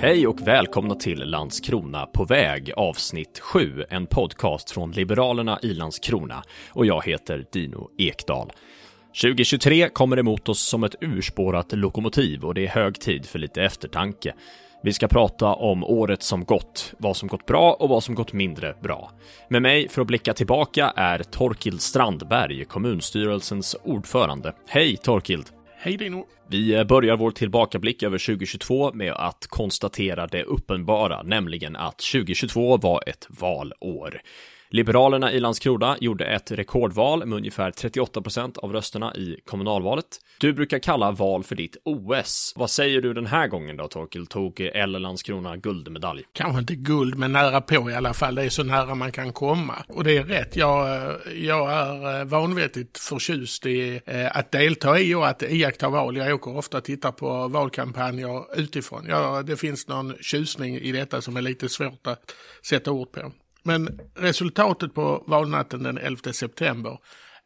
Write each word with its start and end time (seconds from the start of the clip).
Hej 0.00 0.26
och 0.26 0.48
välkomna 0.48 0.94
till 0.94 1.18
Landskrona 1.18 2.06
på 2.06 2.24
väg 2.24 2.72
avsnitt 2.76 3.38
7, 3.38 3.84
en 3.90 4.06
podcast 4.06 4.70
från 4.70 4.92
Liberalerna 4.92 5.58
i 5.62 5.74
Landskrona 5.74 6.42
och 6.70 6.86
jag 6.86 7.06
heter 7.06 7.44
Dino 7.52 7.90
Ekdal. 7.98 8.52
2023 9.22 9.88
kommer 9.88 10.18
emot 10.18 10.48
oss 10.48 10.60
som 10.60 10.84
ett 10.84 10.94
urspårat 11.00 11.72
lokomotiv 11.72 12.44
och 12.44 12.54
det 12.54 12.66
är 12.66 12.68
hög 12.68 13.00
tid 13.00 13.26
för 13.26 13.38
lite 13.38 13.62
eftertanke. 13.62 14.34
Vi 14.82 14.92
ska 14.92 15.08
prata 15.08 15.46
om 15.46 15.84
året 15.84 16.22
som 16.22 16.44
gått, 16.44 16.94
vad 16.98 17.16
som 17.16 17.28
gått 17.28 17.46
bra 17.46 17.72
och 17.72 17.88
vad 17.88 18.02
som 18.02 18.14
gått 18.14 18.32
mindre 18.32 18.74
bra. 18.82 19.10
Med 19.48 19.62
mig 19.62 19.88
för 19.88 20.02
att 20.02 20.08
blicka 20.08 20.34
tillbaka 20.34 20.92
är 20.96 21.22
Torkild 21.22 21.80
Strandberg, 21.80 22.64
kommunstyrelsens 22.64 23.76
ordförande. 23.84 24.52
Hej 24.68 24.96
Torkild! 24.96 25.57
Hej 25.80 25.96
Dino! 25.96 26.26
Vi 26.48 26.74
eh, 26.74 26.84
börjar 26.84 27.16
vår 27.16 27.30
tillbakablick 27.30 28.02
över 28.02 28.18
2022 28.18 28.92
med 28.92 29.12
att 29.12 29.46
konstatera 29.46 30.26
det 30.26 30.42
uppenbara, 30.42 31.22
nämligen 31.22 31.76
att 31.76 31.98
2022 31.98 32.76
var 32.76 33.02
ett 33.06 33.26
valår. 33.28 34.20
Liberalerna 34.70 35.32
i 35.32 35.40
Landskrona 35.40 35.96
gjorde 36.00 36.24
ett 36.24 36.50
rekordval 36.50 37.26
med 37.26 37.36
ungefär 37.36 37.70
38 37.70 38.22
procent 38.22 38.58
av 38.58 38.72
rösterna 38.72 39.14
i 39.14 39.36
kommunalvalet. 39.46 40.04
Du 40.40 40.52
brukar 40.52 40.78
kalla 40.78 41.10
val 41.10 41.44
för 41.44 41.54
ditt 41.54 41.76
OS. 41.84 42.52
Vad 42.56 42.70
säger 42.70 43.00
du 43.00 43.14
den 43.14 43.26
här 43.26 43.48
gången 43.48 43.76
då, 43.76 43.88
Torkel? 43.88 44.26
Tog 44.26 44.60
eller 44.60 44.98
Landskrona 44.98 45.56
guldmedalj? 45.56 46.22
Kanske 46.32 46.60
inte 46.60 46.74
guld, 46.74 47.18
men 47.18 47.32
nära 47.32 47.60
på 47.60 47.90
i 47.90 47.94
alla 47.94 48.14
fall. 48.14 48.34
Det 48.34 48.42
är 48.42 48.48
så 48.48 48.62
nära 48.62 48.94
man 48.94 49.12
kan 49.12 49.32
komma. 49.32 49.74
Och 49.88 50.04
det 50.04 50.16
är 50.16 50.24
rätt. 50.24 50.56
Jag, 50.56 51.14
jag 51.34 51.72
är 51.72 52.20
eh, 52.20 52.24
vanvettigt 52.24 52.98
förtjust 52.98 53.66
i 53.66 54.00
eh, 54.06 54.36
att 54.36 54.52
delta 54.52 54.98
i 54.98 55.14
och 55.14 55.28
att 55.28 55.42
iaktta 55.42 55.88
val. 55.88 56.16
Jag 56.16 56.34
åker 56.34 56.56
ofta 56.56 56.76
och 56.76 56.84
tittar 56.84 57.12
på 57.12 57.48
valkampanjer 57.48 58.58
utifrån. 58.60 59.06
Ja, 59.08 59.42
det 59.42 59.56
finns 59.56 59.88
någon 59.88 60.14
tjusning 60.20 60.76
i 60.76 60.92
detta 60.92 61.22
som 61.22 61.36
är 61.36 61.42
lite 61.42 61.68
svårt 61.68 62.06
att 62.06 62.34
sätta 62.62 62.90
ord 62.90 63.12
på. 63.12 63.32
Men 63.62 64.00
resultatet 64.14 64.94
på 64.94 65.24
valnatten 65.26 65.82
den 65.82 65.98
11 65.98 66.32
september 66.32 66.98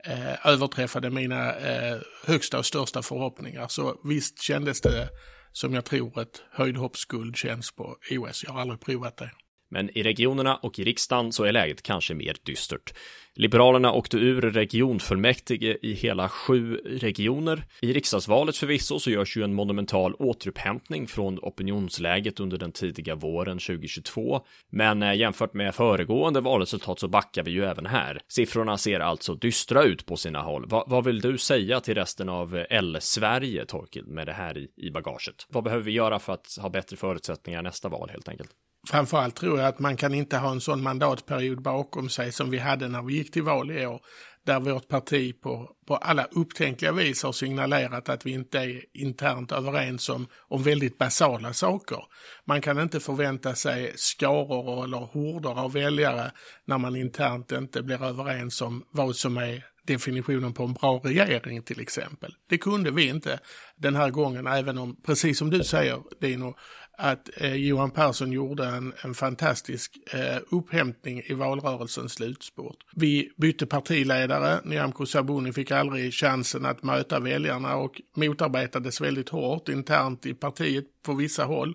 eh, 0.04 0.46
överträffade 0.46 1.10
mina 1.10 1.54
eh, 1.54 1.98
högsta 2.26 2.58
och 2.58 2.66
största 2.66 3.02
förhoppningar. 3.02 3.68
Så 3.68 4.00
visst 4.04 4.42
kändes 4.42 4.80
det 4.80 5.08
som 5.52 5.74
jag 5.74 5.84
tror 5.84 6.20
ett 6.20 6.42
höjdhoppsguld 6.52 7.36
känns 7.36 7.72
på 7.72 7.96
OS. 8.10 8.44
Jag 8.44 8.52
har 8.52 8.60
aldrig 8.60 8.80
provat 8.80 9.16
det. 9.16 9.30
Men 9.72 9.98
i 9.98 10.02
regionerna 10.02 10.56
och 10.56 10.78
i 10.78 10.84
riksdagen 10.84 11.32
så 11.32 11.44
är 11.44 11.52
läget 11.52 11.82
kanske 11.82 12.14
mer 12.14 12.36
dystert. 12.42 12.92
Liberalerna 13.34 13.92
åkte 13.92 14.16
ur 14.16 14.40
regionfullmäktige 14.40 15.78
i 15.82 15.92
hela 15.92 16.28
sju 16.28 16.76
regioner. 16.76 17.64
I 17.80 17.92
riksdagsvalet 17.92 18.56
förvisso 18.56 18.98
så 18.98 19.10
görs 19.10 19.36
ju 19.36 19.42
en 19.42 19.54
monumental 19.54 20.14
återupphämtning 20.14 21.06
från 21.06 21.38
opinionsläget 21.38 22.40
under 22.40 22.58
den 22.58 22.72
tidiga 22.72 23.14
våren 23.14 23.58
2022. 23.58 24.40
Men 24.70 25.02
eh, 25.02 25.14
jämfört 25.14 25.54
med 25.54 25.74
föregående 25.74 26.40
valresultat 26.40 27.00
så 27.00 27.08
backar 27.08 27.42
vi 27.42 27.50
ju 27.50 27.64
även 27.64 27.86
här. 27.86 28.20
Siffrorna 28.28 28.78
ser 28.78 29.00
alltså 29.00 29.34
dystra 29.34 29.82
ut 29.82 30.06
på 30.06 30.16
sina 30.16 30.42
håll. 30.42 30.66
Va 30.66 30.84
vad 30.86 31.04
vill 31.04 31.20
du 31.20 31.38
säga 31.38 31.80
till 31.80 31.94
resten 31.94 32.28
av 32.28 32.56
eh, 32.56 32.66
L-Sverige, 32.70 33.66
Torkild, 33.66 34.08
med 34.08 34.26
det 34.26 34.32
här 34.32 34.58
i, 34.58 34.68
i 34.76 34.90
bagaget? 34.90 35.46
Vad 35.48 35.64
behöver 35.64 35.84
vi 35.84 35.92
göra 35.92 36.18
för 36.18 36.32
att 36.32 36.56
ha 36.60 36.68
bättre 36.68 36.96
förutsättningar 36.96 37.62
nästa 37.62 37.88
val 37.88 38.08
helt 38.10 38.28
enkelt? 38.28 38.50
Framförallt 38.88 39.36
tror 39.36 39.58
jag 39.58 39.68
att 39.68 39.78
man 39.78 39.96
kan 39.96 40.14
inte 40.14 40.36
ha 40.36 40.50
en 40.50 40.60
sån 40.60 40.82
mandatperiod 40.82 41.62
bakom 41.62 42.08
sig 42.08 42.32
som 42.32 42.50
vi 42.50 42.58
hade 42.58 42.88
när 42.88 43.02
vi 43.02 43.14
gick 43.14 43.32
till 43.32 43.42
val 43.42 43.70
i 43.70 43.86
år. 43.86 44.00
Där 44.44 44.60
vårt 44.60 44.88
parti 44.88 45.40
på, 45.40 45.70
på 45.86 45.96
alla 45.96 46.24
upptänkliga 46.24 46.92
vis 46.92 47.22
har 47.22 47.32
signalerat 47.32 48.08
att 48.08 48.26
vi 48.26 48.30
inte 48.30 48.58
är 48.58 48.84
internt 48.92 49.52
överens 49.52 50.08
om, 50.08 50.26
om 50.48 50.62
väldigt 50.62 50.98
basala 50.98 51.52
saker. 51.52 51.98
Man 52.44 52.60
kan 52.60 52.80
inte 52.80 53.00
förvänta 53.00 53.54
sig 53.54 53.92
skaror 53.96 54.84
eller 54.84 54.98
horder 54.98 55.60
av 55.60 55.72
väljare 55.72 56.32
när 56.64 56.78
man 56.78 56.96
internt 56.96 57.52
inte 57.52 57.82
blir 57.82 58.04
överens 58.04 58.62
om 58.62 58.84
vad 58.90 59.16
som 59.16 59.36
är 59.36 59.64
definitionen 59.86 60.52
på 60.52 60.64
en 60.64 60.72
bra 60.72 61.00
regering 61.04 61.62
till 61.62 61.80
exempel. 61.80 62.34
Det 62.48 62.58
kunde 62.58 62.90
vi 62.90 63.08
inte 63.08 63.38
den 63.76 63.96
här 63.96 64.10
gången, 64.10 64.46
även 64.46 64.78
om, 64.78 64.96
precis 65.02 65.38
som 65.38 65.50
du 65.50 65.64
säger 65.64 66.02
Dino, 66.20 66.56
att 67.02 67.28
eh, 67.36 67.54
Johan 67.54 67.90
Persson 67.90 68.32
gjorde 68.32 68.66
en, 68.66 68.92
en 69.04 69.14
fantastisk 69.14 69.98
eh, 70.12 70.38
upphämtning 70.50 71.22
i 71.26 71.34
valrörelsens 71.34 72.12
slutspurt. 72.12 72.76
Vi 72.96 73.32
bytte 73.36 73.66
partiledare, 73.66 74.60
Nyamko 74.64 75.06
Sabuni 75.06 75.52
fick 75.52 75.70
aldrig 75.70 76.14
chansen 76.14 76.66
att 76.66 76.82
möta 76.82 77.20
väljarna 77.20 77.76
och 77.76 78.00
motarbetades 78.16 79.00
väldigt 79.00 79.28
hårt 79.28 79.68
internt 79.68 80.26
i 80.26 80.34
partiet 80.34 80.84
på 81.06 81.14
vissa 81.14 81.44
håll. 81.44 81.74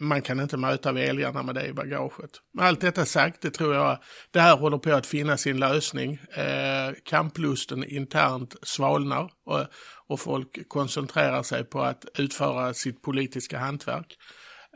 Man 0.00 0.22
kan 0.22 0.40
inte 0.40 0.56
möta 0.56 0.92
väljarna 0.92 1.42
med 1.42 1.54
det 1.54 1.66
i 1.66 1.72
bagaget. 1.72 2.30
Med 2.54 2.66
allt 2.66 2.80
detta 2.80 3.04
sagt, 3.04 3.42
det 3.42 3.50
tror 3.50 3.74
jag, 3.74 3.98
det 4.30 4.40
här 4.40 4.56
håller 4.56 4.78
på 4.78 4.92
att 4.92 5.06
finna 5.06 5.36
sin 5.36 5.58
lösning. 5.58 6.12
Eh, 6.12 6.94
kamplusten 7.04 7.84
internt 7.84 8.54
svalnar 8.62 9.30
och, 9.46 9.66
och 10.06 10.20
folk 10.20 10.68
koncentrerar 10.68 11.42
sig 11.42 11.64
på 11.64 11.82
att 11.82 12.04
utföra 12.18 12.74
sitt 12.74 13.02
politiska 13.02 13.58
hantverk. 13.58 14.16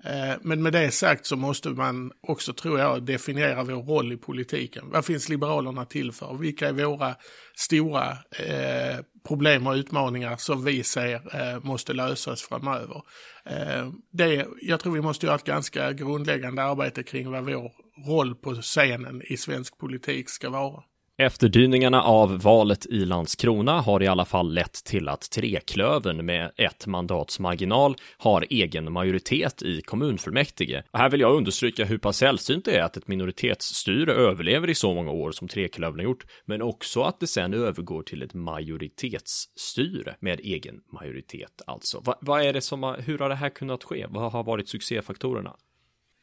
Eh, 0.05 0.37
men 0.43 0.63
med 0.63 0.73
det 0.73 0.91
sagt 0.91 1.27
så 1.27 1.37
måste 1.37 1.69
man 1.69 2.13
också, 2.21 2.53
tror 2.53 2.79
jag, 2.79 3.03
definiera 3.03 3.65
vår 3.65 3.83
roll 3.83 4.13
i 4.13 4.17
politiken. 4.17 4.91
Vad 4.91 5.05
finns 5.05 5.29
Liberalerna 5.29 5.85
till 5.85 6.13
för? 6.13 6.35
Vilka 6.35 6.69
är 6.69 6.73
våra 6.73 7.15
stora 7.57 8.11
eh, 8.39 8.99
problem 9.27 9.67
och 9.67 9.75
utmaningar 9.75 10.37
som 10.37 10.65
vi 10.65 10.83
ser 10.83 11.15
eh, 11.15 11.61
måste 11.63 11.93
lösas 11.93 12.43
framöver? 12.43 13.03
Eh, 13.45 13.91
det, 14.13 14.47
jag 14.63 14.81
tror 14.81 14.93
vi 14.93 15.01
måste 15.01 15.27
göra 15.27 15.37
ett 15.37 15.45
ganska 15.45 15.93
grundläggande 15.93 16.63
arbete 16.63 17.03
kring 17.03 17.31
vad 17.31 17.45
vår 17.45 17.73
roll 18.07 18.35
på 18.35 18.55
scenen 18.55 19.23
i 19.25 19.37
svensk 19.37 19.79
politik 19.79 20.31
ska 20.31 20.51
vara. 20.51 20.83
Efterdyningarna 21.17 22.03
av 22.03 22.41
valet 22.43 22.87
i 22.87 23.05
Landskrona 23.05 23.81
har 23.81 24.03
i 24.03 24.07
alla 24.07 24.25
fall 24.25 24.55
lett 24.55 24.73
till 24.85 25.09
att 25.09 25.31
Treklövern 25.31 26.27
med 26.27 26.53
ett 26.57 26.87
mandats 26.87 27.41
marginal 27.41 27.97
har 28.19 28.47
egen 28.51 28.93
majoritet 28.93 29.63
i 29.63 29.81
kommunfullmäktige. 29.81 30.83
Och 30.91 30.99
här 30.99 31.11
vill 31.11 31.21
jag 31.21 31.37
understryka 31.37 31.85
hur 31.85 31.99
pass 31.99 32.17
sällsynt 32.17 32.65
det 32.65 32.77
är 32.77 32.83
att 32.83 32.97
ett 32.97 33.09
minoritetsstyre 33.09 34.13
överlever 34.13 34.71
i 34.71 34.75
så 34.75 34.95
många 34.95 35.11
år 35.11 35.33
som 35.33 35.49
Treklövern 35.49 35.99
har 35.99 36.05
gjort, 36.05 36.27
men 36.45 36.63
också 36.63 37.03
att 37.03 37.21
det 37.21 37.27
sen 37.27 37.55
övergår 37.55 38.03
till 38.03 38.23
ett 38.23 38.35
majoritetsstyre 38.35 40.17
med 40.21 40.41
egen 40.41 40.81
majoritet 40.93 41.63
alltså. 41.67 42.01
Va, 42.01 42.19
vad 42.21 42.43
är 42.43 42.53
det 42.53 42.61
som 42.61 42.83
har, 42.83 42.99
hur 42.99 43.19
har 43.19 43.29
det 43.29 43.35
här 43.35 43.51
kunnat 43.51 43.85
ske? 43.85 44.07
Vad 44.09 44.33
har 44.33 44.45
varit 44.45 44.69
succéfaktorerna? 44.69 45.57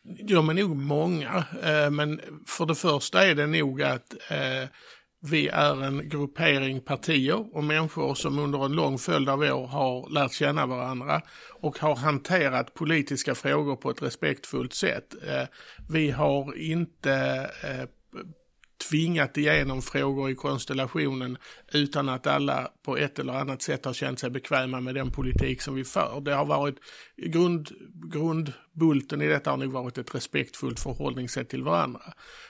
De 0.04 0.50
är 0.50 0.54
nog 0.54 0.76
många, 0.76 1.46
eh, 1.64 1.92
men 1.92 2.22
för 2.48 2.66
det 2.66 2.76
första 2.76 3.26
är 3.28 3.36
det 3.36 3.48
nog 3.48 3.82
att 3.82 4.14
eh, 4.30 4.70
vi 5.24 5.48
är 5.48 5.84
en 5.84 6.10
gruppering 6.10 6.82
partier 6.82 7.56
och 7.56 7.64
människor 7.64 8.16
som 8.16 8.40
under 8.40 8.66
en 8.66 8.72
lång 8.72 8.98
följd 8.98 9.30
av 9.30 9.40
år 9.40 9.68
har 9.68 10.10
lärt 10.10 10.34
känna 10.34 10.66
varandra 10.66 11.22
och 11.62 11.80
har 11.80 11.96
hanterat 11.96 12.74
politiska 12.74 13.36
frågor 13.36 13.76
på 13.76 13.90
ett 13.90 14.02
respektfullt 14.02 14.74
sätt. 14.74 15.14
Eh, 15.28 15.48
vi 15.90 16.12
har 16.12 16.58
inte 16.58 17.50
tvingat 18.92 19.38
igenom 19.38 19.82
frågor 19.82 20.30
i 20.30 20.36
konstellationen 20.36 21.38
utan 21.74 22.10
att 22.10 22.28
alla 22.28 22.72
på 22.86 22.98
ett 22.98 23.20
eller 23.20 23.34
annat 23.34 23.62
sätt 23.62 23.86
har 23.86 23.94
känt 23.94 24.20
sig 24.20 24.30
bekväma 24.30 24.82
med 24.82 24.96
den 24.96 25.12
politik 25.12 25.62
som 25.62 25.76
vi 25.76 25.84
för. 25.84 26.22
Det 26.22 26.34
har 26.34 26.46
varit 26.46 26.76
grund, 27.18 27.70
grundbulten 28.12 29.22
i 29.22 29.28
detta 29.28 29.50
har 29.50 29.58
nog 29.58 29.72
varit 29.72 29.98
ett 29.98 30.16
respektfullt 30.16 30.80
förhållningssätt 30.80 31.50
till 31.50 31.64
varandra. 31.64 32.02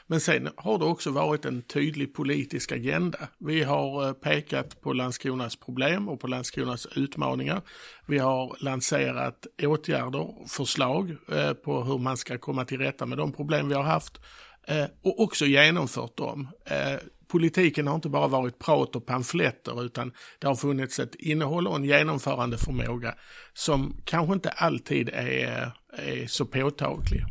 Men 0.08 0.20
sen 0.20 0.50
har 0.56 0.80
det 0.80 0.86
också 0.86 1.12
varit 1.12 1.46
en 1.46 1.62
tydlig 1.62 2.14
politisk 2.14 2.72
agenda. 2.72 3.20
Vi 3.38 3.64
har 3.64 4.08
eh, 4.08 4.14
pekat 4.14 4.82
på 4.82 4.94
Landskronas 4.94 5.56
problem 5.56 6.10
och 6.10 6.20
på 6.20 6.28
Landskronas 6.28 6.86
utmaningar. 6.96 7.62
Vi 8.06 8.18
har 8.18 8.56
lanserat 8.60 9.48
åtgärder, 9.64 10.48
förslag 10.48 11.16
eh, 11.32 11.54
på 11.54 11.84
hur 11.84 11.98
man 11.98 12.18
ska 12.18 12.38
komma 12.38 12.66
till 12.66 12.78
rätta 12.78 13.06
med 13.06 13.18
de 13.18 13.34
problem 13.34 13.70
vi 13.70 13.76
har 13.76 13.84
haft 13.84 14.22
Eh, 14.68 14.86
och 15.04 15.20
också 15.20 15.46
genomfört 15.46 16.18
dem. 16.18 16.48
Eh, 16.66 17.00
politiken 17.28 17.88
har 17.88 17.96
inte 17.96 18.10
bara 18.10 18.28
varit 18.28 18.60
prat 18.60 18.96
och 18.96 19.06
pamfletter 19.06 19.86
utan 19.86 20.12
det 20.40 20.48
har 20.48 20.56
funnits 20.56 21.00
ett 21.00 21.16
innehåll 21.16 21.68
och 21.68 21.76
en 21.76 21.86
genomförande 21.86 22.58
förmåga 22.58 23.16
som 23.54 23.98
kanske 24.06 24.34
inte 24.34 24.50
alltid 24.50 25.10
är, 25.14 25.72
är 25.94 26.28
så 26.28 26.46
påtaglig. 26.46 27.24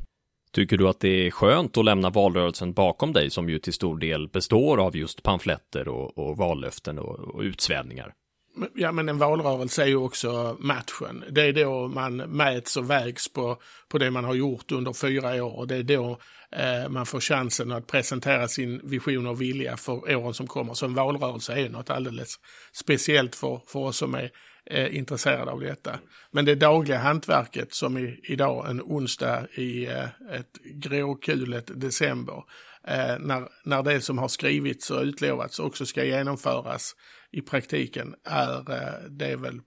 Tycker 0.53 0.77
du 0.77 0.89
att 0.89 1.01
det 1.01 1.27
är 1.27 1.31
skönt 1.31 1.77
att 1.77 1.85
lämna 1.85 2.11
valrörelsen 2.11 2.73
bakom 2.73 3.13
dig 3.13 3.31
som 3.31 3.49
ju 3.49 3.59
till 3.59 3.73
stor 3.73 3.99
del 3.99 4.29
består 4.29 4.79
av 4.87 4.97
just 4.97 5.23
pamfletter 5.23 5.89
och, 5.89 6.19
och 6.19 6.37
vallöften 6.37 6.99
och, 6.99 7.19
och 7.19 7.41
utsvävningar? 7.41 8.13
Ja, 8.75 8.93
men 8.93 9.09
en 9.09 9.19
valrörelse 9.19 9.83
är 9.83 9.87
ju 9.87 9.97
också 9.97 10.57
matchen. 10.61 11.25
Det 11.31 11.41
är 11.41 11.53
då 11.53 11.89
man 11.89 12.17
mäts 12.17 12.77
och 12.77 12.91
vägs 12.91 13.29
på, 13.33 13.57
på 13.89 13.99
det 13.99 14.11
man 14.11 14.25
har 14.25 14.35
gjort 14.35 14.73
under 14.73 14.93
fyra 14.93 15.45
år 15.45 15.59
och 15.59 15.67
det 15.67 15.77
är 15.77 15.83
då 15.83 16.19
eh, 16.53 16.89
man 16.89 17.07
får 17.07 17.21
chansen 17.21 17.73
att 17.73 17.87
presentera 17.87 18.49
sin 18.49 18.81
vision 18.85 19.27
och 19.27 19.41
vilja 19.41 19.77
för 19.77 20.17
åren 20.17 20.35
som 20.35 20.47
kommer. 20.47 20.75
Så 20.75 20.87
en 20.87 20.95
valrörelse 20.95 21.53
är 21.53 21.69
något 21.69 21.91
alldeles 21.91 22.35
speciellt 22.73 23.35
för, 23.35 23.61
för 23.67 23.81
oss 23.81 23.97
som 23.97 24.15
är 24.15 24.31
eh, 24.67 24.97
intresserade 24.97 25.51
av 25.51 25.61
detta. 25.61 25.99
Men 26.31 26.45
det 26.45 26.55
dagliga 26.55 26.99
hantverket 26.99 27.75
som 27.75 27.99
i, 27.99 28.21
idag 28.23 28.71
en 28.71 28.81
onsdag 28.81 29.47
i 29.55 29.87
eh, 29.87 30.05
ett 30.33 30.59
gråkulet 30.63 31.71
december, 31.81 32.45
eh, 32.87 33.19
när, 33.19 33.49
när 33.65 33.83
det 33.83 34.01
som 34.01 34.19
har 34.19 34.29
skrivits 34.29 34.91
och 34.91 35.03
utlovats 35.03 35.59
också 35.59 35.87
ska 35.87 36.05
genomföras 36.05 36.95
i 37.33 37.41
praktiken, 37.41 38.15
är 38.25 38.71
eh, 38.71 39.11
det 39.11 39.37
väl 39.37 39.61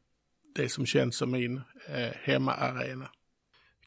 det 0.56 0.70
som 0.70 0.86
känns 0.86 1.18
som 1.18 1.32
min 1.32 1.58
eh, 1.88 2.12
hemmaarena. 2.24 3.10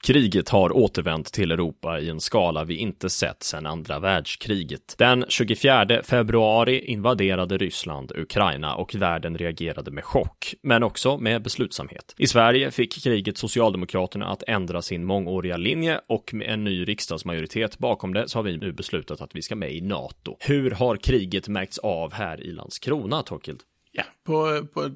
Kriget 0.02 0.48
har 0.48 0.76
återvänt 0.76 1.32
till 1.32 1.52
Europa 1.52 2.00
i 2.00 2.08
en 2.08 2.20
skala 2.20 2.64
vi 2.64 2.76
inte 2.76 3.10
sett 3.10 3.42
sedan 3.42 3.66
andra 3.66 3.98
världskriget. 3.98 4.94
Den 4.98 5.24
24 5.28 6.02
februari 6.02 6.84
invaderade 6.84 7.58
Ryssland 7.58 8.12
Ukraina 8.16 8.74
och 8.74 8.94
världen 8.94 9.38
reagerade 9.38 9.90
med 9.90 10.04
chock, 10.04 10.54
men 10.62 10.82
också 10.82 11.18
med 11.18 11.42
beslutsamhet. 11.42 12.14
I 12.18 12.26
Sverige 12.26 12.70
fick 12.70 13.02
kriget 13.04 13.38
Socialdemokraterna 13.38 14.26
att 14.26 14.42
ändra 14.46 14.82
sin 14.82 15.04
mångåriga 15.04 15.56
linje 15.56 16.00
och 16.06 16.34
med 16.34 16.48
en 16.48 16.64
ny 16.64 16.84
riksdagsmajoritet 16.84 17.78
bakom 17.78 18.14
det 18.14 18.28
så 18.28 18.38
har 18.38 18.42
vi 18.42 18.56
nu 18.56 18.72
beslutat 18.72 19.20
att 19.20 19.36
vi 19.36 19.42
ska 19.42 19.56
med 19.56 19.72
i 19.72 19.80
NATO. 19.80 20.36
Hur 20.40 20.70
har 20.70 20.96
kriget 20.96 21.48
märkts 21.48 21.78
av 21.78 22.12
här 22.12 22.40
i 22.40 22.52
Landskrona, 22.52 23.22
Torkild? 23.22 23.60
Ja, 23.92 24.04
på, 24.24 24.66
på 24.74 24.90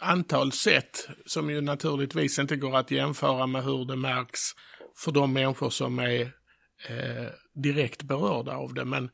antal 0.00 0.52
sätt 0.52 1.08
som 1.26 1.50
ju 1.50 1.60
naturligtvis 1.60 2.38
inte 2.38 2.56
går 2.56 2.76
att 2.76 2.90
jämföra 2.90 3.46
med 3.46 3.64
hur 3.64 3.84
det 3.84 3.96
märks 3.96 4.40
för 4.96 5.12
de 5.12 5.32
människor 5.32 5.70
som 5.70 5.98
är 5.98 6.20
eh, 6.88 7.26
direkt 7.54 8.02
berörda 8.02 8.52
av 8.52 8.74
det. 8.74 8.84
Men 8.84 9.10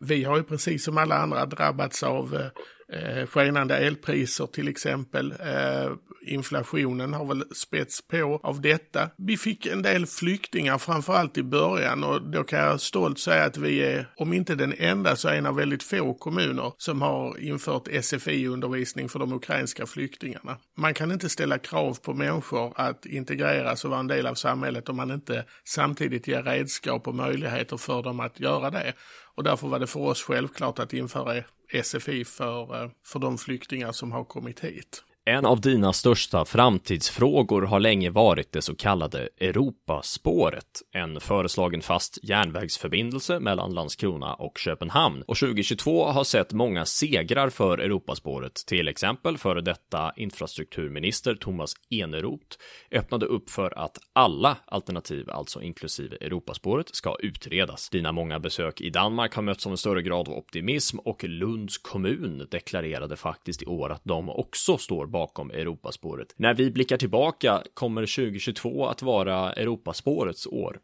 vi 0.00 0.24
har 0.24 0.36
ju 0.36 0.42
precis 0.42 0.84
som 0.84 0.98
alla 0.98 1.14
andra 1.18 1.46
drabbats 1.46 2.02
av 2.02 2.34
eh, 2.34 2.46
eh, 2.92 3.26
skenande 3.26 3.76
elpriser 3.76 4.46
till 4.46 4.68
exempel. 4.68 5.34
Eh, 5.40 5.92
inflationen 6.26 7.12
har 7.14 7.24
väl 7.24 7.44
spets 7.54 8.08
på 8.08 8.40
av 8.42 8.60
detta. 8.60 9.10
Vi 9.16 9.36
fick 9.36 9.66
en 9.66 9.82
del 9.82 10.06
flyktingar 10.06 10.78
framförallt 10.78 11.38
i 11.38 11.42
början 11.42 12.04
och 12.04 12.22
då 12.22 12.44
kan 12.44 12.58
jag 12.58 12.80
stolt 12.80 13.18
säga 13.18 13.44
att 13.44 13.56
vi 13.56 13.82
är, 13.82 14.06
om 14.16 14.32
inte 14.32 14.54
den 14.54 14.74
enda, 14.78 15.16
så 15.16 15.28
en 15.28 15.46
av 15.46 15.56
väldigt 15.56 15.82
få 15.82 16.14
kommuner 16.14 16.72
som 16.78 17.02
har 17.02 17.38
infört 17.38 17.88
SFI-undervisning 18.02 19.08
för 19.08 19.18
de 19.18 19.32
ukrainska 19.32 19.86
flyktingarna. 19.86 20.56
Man 20.76 20.94
kan 20.94 21.12
inte 21.12 21.28
ställa 21.28 21.58
krav 21.58 21.98
på 22.02 22.14
människor 22.14 22.72
att 22.76 23.06
integreras 23.06 23.84
och 23.84 23.90
vara 23.90 24.00
en 24.00 24.06
del 24.06 24.26
av 24.26 24.34
samhället 24.34 24.88
om 24.88 24.96
man 24.96 25.10
inte 25.10 25.44
samtidigt 25.64 26.28
ger 26.28 26.42
redskap 26.42 27.08
och 27.08 27.14
möjligheter 27.14 27.76
för 27.76 28.02
dem 28.02 28.20
att 28.20 28.40
göra 28.40 28.70
det. 28.70 28.92
Och 29.34 29.44
därför 29.44 29.68
var 29.68 29.78
det 29.78 29.86
för 29.86 30.00
oss 30.00 30.22
självklart 30.22 30.78
att 30.78 30.92
införa 30.92 31.42
SFI 31.72 32.24
för, 32.24 32.82
eh, 32.82 32.90
för 33.06 33.18
de 33.18 33.38
flyktingar 33.38 33.92
som 33.92 34.12
har 34.12 34.24
kommit 34.24 34.60
hit. 34.60 35.04
En 35.28 35.46
av 35.46 35.60
dina 35.60 35.92
största 35.92 36.44
framtidsfrågor 36.44 37.62
har 37.62 37.80
länge 37.80 38.10
varit 38.10 38.52
det 38.52 38.62
så 38.62 38.74
kallade 38.74 39.28
Europaspåret, 39.40 40.82
en 40.92 41.20
föreslagen 41.20 41.82
fast 41.82 42.18
järnvägsförbindelse 42.22 43.40
mellan 43.40 43.74
Landskrona 43.74 44.34
och 44.34 44.58
Köpenhamn. 44.58 45.22
Och 45.22 45.36
2022 45.36 46.04
har 46.04 46.24
sett 46.24 46.52
många 46.52 46.84
segrar 46.84 47.50
för 47.50 47.78
Europaspåret, 47.78 48.54
till 48.66 48.88
exempel 48.88 49.38
före 49.38 49.60
detta 49.60 50.12
infrastrukturminister 50.16 51.34
Thomas 51.34 51.72
Eneroth 51.90 52.56
öppnade 52.90 53.26
upp 53.26 53.50
för 53.50 53.78
att 53.78 53.98
alla 54.12 54.56
alternativ, 54.66 55.30
alltså 55.30 55.62
inklusive 55.62 56.16
Europaspåret, 56.20 56.94
ska 56.94 57.16
utredas. 57.20 57.90
Dina 57.90 58.12
många 58.12 58.38
besök 58.38 58.80
i 58.80 58.90
Danmark 58.90 59.34
har 59.34 59.42
mötts 59.42 59.66
av 59.66 59.72
en 59.72 59.78
större 59.78 60.02
grad 60.02 60.28
av 60.28 60.34
optimism 60.34 60.98
och 60.98 61.24
Lunds 61.24 61.78
kommun 61.78 62.46
deklarerade 62.50 63.16
faktiskt 63.16 63.62
i 63.62 63.66
år 63.66 63.92
att 63.92 64.04
de 64.04 64.28
också 64.28 64.78
står 64.78 65.06
bakom 65.06 65.17
bakom 65.18 65.50
Europaspåret. 65.50 66.34
När 66.36 66.54
vi 66.54 66.70
blickar 66.70 66.96
tillbaka 66.96 67.62
kommer 67.74 68.02
2022 68.02 68.86
att 68.86 69.02
vara 69.02 69.52
Europaspårets 69.52 70.46
år. 70.46 70.78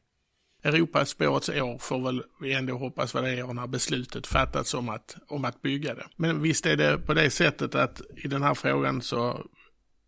Europaspårets 0.62 1.48
år 1.48 1.78
får 1.78 2.00
väl 2.04 2.22
vi 2.40 2.54
ändå 2.54 2.74
hoppas 2.74 3.14
vara 3.14 3.26
det 3.26 3.42
år 3.42 3.52
när 3.52 3.66
beslutet 3.66 4.26
fattats 4.26 4.74
om 4.74 4.88
att, 4.88 5.16
om 5.28 5.44
att 5.44 5.62
bygga 5.62 5.94
det. 5.94 6.06
Men 6.16 6.42
visst 6.42 6.66
är 6.66 6.76
det 6.76 6.98
på 6.98 7.14
det 7.14 7.30
sättet 7.30 7.74
att 7.74 8.00
i 8.16 8.28
den 8.28 8.42
här 8.42 8.54
frågan 8.54 9.02
så 9.02 9.46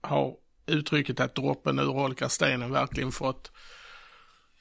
har 0.00 0.34
uttrycket 0.66 1.20
att 1.20 1.34
droppen 1.34 1.78
urholkar 1.78 2.28
stenen 2.28 2.72
verkligen 2.72 3.12
fått 3.12 3.52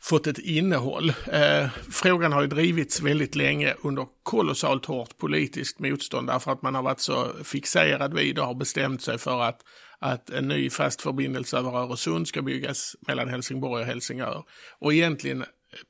fått 0.06 0.28
ett 0.28 0.40
innehåll. 0.40 1.10
Eh, 1.31 1.69
frågan 1.92 2.34
har 2.34 2.42
ju 2.42 2.48
drivits 2.48 3.02
väldigt 3.02 3.36
länge 3.36 3.75
under 3.81 4.07
kolossalt 4.24 4.86
hårt 4.86 5.18
politiskt 5.18 5.80
motstånd 5.80 6.28
därför 6.28 6.52
att 6.52 6.62
man 6.62 6.75
har 6.75 6.84
varit 6.84 7.00
så 7.00 7.28
fixerad 7.44 8.13
vid 8.13 8.40
och 8.40 8.46
har 8.46 8.56
bestämt 8.56 9.02
sig 9.02 9.18
för 9.18 9.42
att, 9.42 9.62
att 10.00 10.30
en 10.30 10.48
ny 10.48 10.69
fast 10.69 11.02
förbindelse 11.02 11.57
över 11.57 11.78
Öresund 11.78 12.28
ska 12.28 12.42
byggas 12.42 12.96
mellan 13.07 13.30
Helsingborg 13.30 13.81
och 13.81 13.88
Helsingör. 13.88 14.44
Och 14.80 14.94
egentligen 14.94 15.46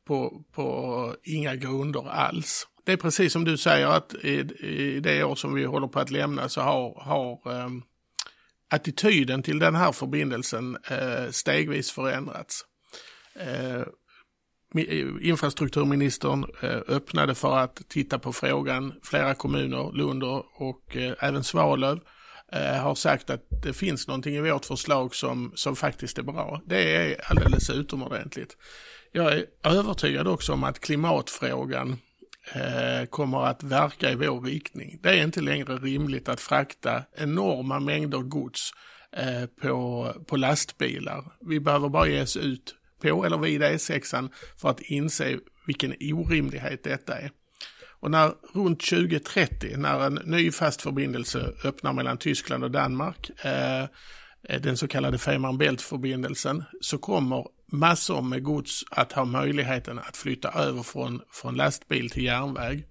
på, 0.07 0.44
på 0.51 1.15
inga 1.23 1.56
grunder 1.56 2.09
alls. 2.09 2.67
Det 2.85 2.91
är 2.91 2.97
precis 2.97 3.33
som 3.33 3.44
du 3.44 3.57
säger 3.57 3.88
att 3.88 4.13
i, 4.13 4.39
i 4.59 5.00
det 5.00 5.23
år 5.23 5.35
som 5.35 5.53
vi 5.53 5.65
håller 5.65 5.88
på 5.88 6.00
att 6.00 6.12
lämna 6.12 6.50
så 6.50 6.62
har, 6.62 7.01
har 7.01 7.53
eh, 7.53 7.69
attityden 8.69 9.44
till 9.44 9.59
den 9.59 9.75
här 9.75 9.91
förbindelsen 9.91 10.77
eh, 10.89 11.29
stegvis 11.31 11.91
förändrats. 11.91 12.65
Eh, 13.39 13.83
Eh, 14.75 15.07
infrastrukturministern 15.22 16.45
eh, 16.62 16.80
öppnade 16.88 17.36
för 17.36 17.57
att 17.57 17.81
titta 17.89 18.19
på 18.19 18.33
frågan. 18.33 18.94
Flera 19.04 19.33
kommuner, 19.33 19.92
Lund 19.94 20.24
och 20.24 20.95
eh, 20.95 21.13
även 21.19 21.44
Svalöv, 21.44 22.00
har 22.81 22.95
sagt 22.95 23.30
att 23.30 23.42
det 23.63 23.74
finns 23.74 24.07
någonting 24.07 24.36
i 24.36 24.42
vårt 24.42 24.66
förslag 24.66 25.16
som, 25.16 25.51
som 25.56 25.75
faktiskt 25.75 26.18
är 26.18 26.24
bra. 26.24 26.62
Det 26.66 26.95
är 26.95 27.31
alldeles 27.31 27.69
utomordentligt. 27.69 28.57
Jag 29.12 29.33
är 29.33 29.45
övertygad 29.63 30.27
också 30.27 30.54
om 30.54 30.63
att 30.63 30.80
klimatfrågan 30.80 31.98
kommer 33.10 33.45
att 33.45 33.63
verka 33.63 34.12
i 34.12 34.16
vår 34.16 34.42
riktning. 34.42 35.00
Det 35.04 35.10
är 35.10 35.24
inte 35.24 35.42
längre 35.42 35.77
rimligt 35.77 36.30
att 36.30 36.39
frakta 36.39 37.04
enorma 37.18 37.80
mängder 37.80 38.19
gods 38.19 38.72
på, 39.62 40.07
på 40.27 40.38
lastbilar. 40.38 41.24
Vi 41.42 41.60
behöver 41.60 41.89
bara 41.89 42.07
ge 42.07 42.22
oss 42.22 42.38
ut 42.38 42.75
på 43.09 43.25
eller 43.25 43.37
vid 43.37 43.61
E6an 43.61 44.29
för 44.57 44.69
att 44.69 44.81
inse 44.81 45.39
vilken 45.65 45.95
orimlighet 46.01 46.83
detta 46.83 47.17
är. 47.17 47.31
Och 47.99 48.11
när 48.11 48.33
runt 48.53 48.89
2030, 48.89 49.77
när 49.77 49.99
en 49.99 50.13
ny 50.13 50.51
fast 50.51 50.81
förbindelse 50.81 51.53
öppnar 51.63 51.93
mellan 51.93 52.17
Tyskland 52.17 52.63
och 52.63 52.71
Danmark, 52.71 53.29
eh, 53.45 53.83
eh, 54.49 54.61
den 54.61 54.77
så 54.77 54.87
kallade 54.87 55.17
Fehmarn 55.17 55.57
Bält-förbindelsen, 55.57 56.63
så 56.81 56.97
kommer 56.97 57.45
massor 57.71 58.21
med 58.21 58.43
gods 58.43 58.83
att 58.91 59.12
ha 59.12 59.25
möjligheten 59.25 60.00
att 60.00 60.17
flytta 60.17 60.50
över 60.51 60.83
från, 60.83 61.21
från 61.31 61.55
lastbil 61.55 62.09
till 62.09 62.24
järnväg. 62.24 62.85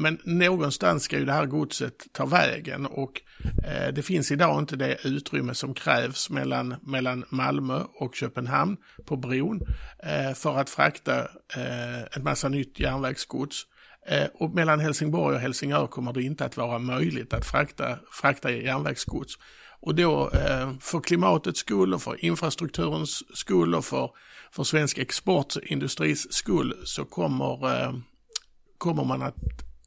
Men 0.00 0.18
någonstans 0.24 1.02
ska 1.02 1.18
ju 1.18 1.24
det 1.24 1.32
här 1.32 1.46
godset 1.46 2.06
ta 2.12 2.26
vägen 2.26 2.86
och 2.86 3.20
eh, 3.64 3.94
det 3.94 4.02
finns 4.02 4.32
idag 4.32 4.58
inte 4.58 4.76
det 4.76 4.98
utrymme 5.04 5.54
som 5.54 5.74
krävs 5.74 6.30
mellan, 6.30 6.74
mellan 6.82 7.24
Malmö 7.28 7.82
och 7.94 8.14
Köpenhamn 8.14 8.76
på 9.04 9.16
bron 9.16 9.60
eh, 10.02 10.34
för 10.34 10.58
att 10.58 10.70
frakta 10.70 11.18
eh, 11.56 12.02
en 12.12 12.22
massa 12.22 12.48
nytt 12.48 12.80
järnvägsgods. 12.80 13.66
Eh, 14.06 14.26
och 14.34 14.54
mellan 14.54 14.80
Helsingborg 14.80 15.34
och 15.34 15.40
Helsingör 15.40 15.86
kommer 15.86 16.12
det 16.12 16.22
inte 16.22 16.44
att 16.44 16.56
vara 16.56 16.78
möjligt 16.78 17.32
att 17.34 17.46
frakta, 17.46 17.98
frakta 18.12 18.50
järnvägsgods. 18.50 19.34
Och 19.80 19.94
då 19.94 20.30
eh, 20.30 20.72
för 20.80 21.00
klimatets 21.00 21.60
skull 21.60 21.94
och 21.94 22.02
för 22.02 22.24
infrastrukturens 22.24 23.36
skull 23.36 23.74
och 23.74 23.84
för, 23.84 24.10
för 24.52 24.64
svensk 24.64 24.98
exportindustris 24.98 26.32
skull 26.32 26.74
så 26.84 27.04
kommer, 27.04 27.82
eh, 27.82 27.92
kommer 28.78 29.04
man 29.04 29.22
att 29.22 29.36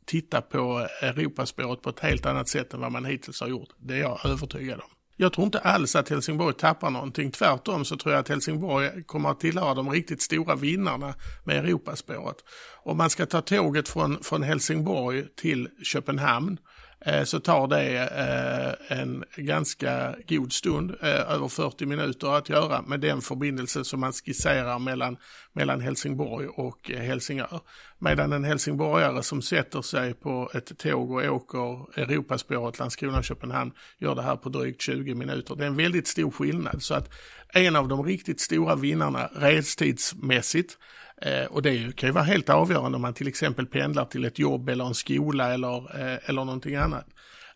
titta 0.05 0.41
på 0.41 0.87
Europaspåret 1.01 1.81
på 1.81 1.89
ett 1.89 1.99
helt 1.99 2.25
annat 2.25 2.49
sätt 2.49 2.73
än 2.73 2.79
vad 2.79 2.91
man 2.91 3.05
hittills 3.05 3.41
har 3.41 3.47
gjort. 3.47 3.69
Det 3.79 3.93
är 3.93 3.99
jag 3.99 4.25
övertygad 4.25 4.79
om. 4.79 4.89
Jag 5.17 5.33
tror 5.33 5.45
inte 5.45 5.59
alls 5.59 5.95
att 5.95 6.09
Helsingborg 6.09 6.53
tappar 6.55 6.89
någonting. 6.89 7.31
Tvärtom 7.31 7.85
så 7.85 7.97
tror 7.97 8.13
jag 8.13 8.19
att 8.19 8.29
Helsingborg 8.29 9.03
kommer 9.03 9.29
att 9.29 9.39
tillhöra 9.39 9.73
de 9.73 9.89
riktigt 9.89 10.21
stora 10.21 10.55
vinnarna 10.55 11.13
med 11.43 11.65
Europaspåret. 11.65 12.35
Om 12.83 12.97
man 12.97 13.09
ska 13.09 13.25
ta 13.25 13.41
tåget 13.41 13.89
från, 13.89 14.23
från 14.23 14.43
Helsingborg 14.43 15.25
till 15.35 15.67
Köpenhamn 15.83 16.57
Eh, 16.57 16.80
Eh, 17.05 17.23
så 17.23 17.39
tar 17.39 17.67
det 17.67 17.97
eh, 17.97 18.97
en 18.99 19.23
ganska 19.35 20.15
god 20.27 20.53
stund, 20.53 20.91
eh, 21.01 21.31
över 21.31 21.47
40 21.47 21.85
minuter 21.85 22.37
att 22.37 22.49
göra 22.49 22.81
med 22.81 22.99
den 22.99 23.21
förbindelse 23.21 23.83
som 23.83 23.99
man 23.99 24.13
skisserar 24.13 24.79
mellan, 24.79 25.17
mellan 25.53 25.81
Helsingborg 25.81 26.47
och 26.47 26.89
Helsingör. 26.89 27.59
Medan 27.99 28.33
en 28.33 28.43
helsingborgare 28.43 29.23
som 29.23 29.41
sätter 29.41 29.81
sig 29.81 30.13
på 30.13 30.51
ett 30.53 30.77
tåg 30.77 31.11
och 31.11 31.23
åker 31.23 31.99
Europaspåret 31.99 32.79
Landskrona-Köpenhamn 32.79 33.71
gör 33.99 34.15
det 34.15 34.21
här 34.21 34.35
på 34.35 34.49
drygt 34.49 34.81
20 34.81 35.15
minuter. 35.15 35.55
Det 35.55 35.63
är 35.63 35.67
en 35.67 35.77
väldigt 35.77 36.07
stor 36.07 36.31
skillnad 36.31 36.83
så 36.83 36.93
att 36.93 37.09
en 37.53 37.75
av 37.75 37.87
de 37.87 38.03
riktigt 38.03 38.39
stora 38.39 38.75
vinnarna 38.75 39.29
restidsmässigt 39.35 40.77
Eh, 41.21 41.45
och 41.45 41.61
det 41.61 41.95
kan 41.95 42.09
ju 42.09 42.13
vara 42.13 42.23
helt 42.23 42.49
avgörande 42.49 42.95
om 42.95 43.01
man 43.01 43.13
till 43.13 43.27
exempel 43.27 43.65
pendlar 43.65 44.05
till 44.05 44.25
ett 44.25 44.39
jobb 44.39 44.69
eller 44.69 44.85
en 44.85 44.93
skola 44.93 45.53
eller, 45.53 46.01
eh, 46.01 46.29
eller 46.29 46.45
någonting 46.45 46.75
annat. 46.75 47.05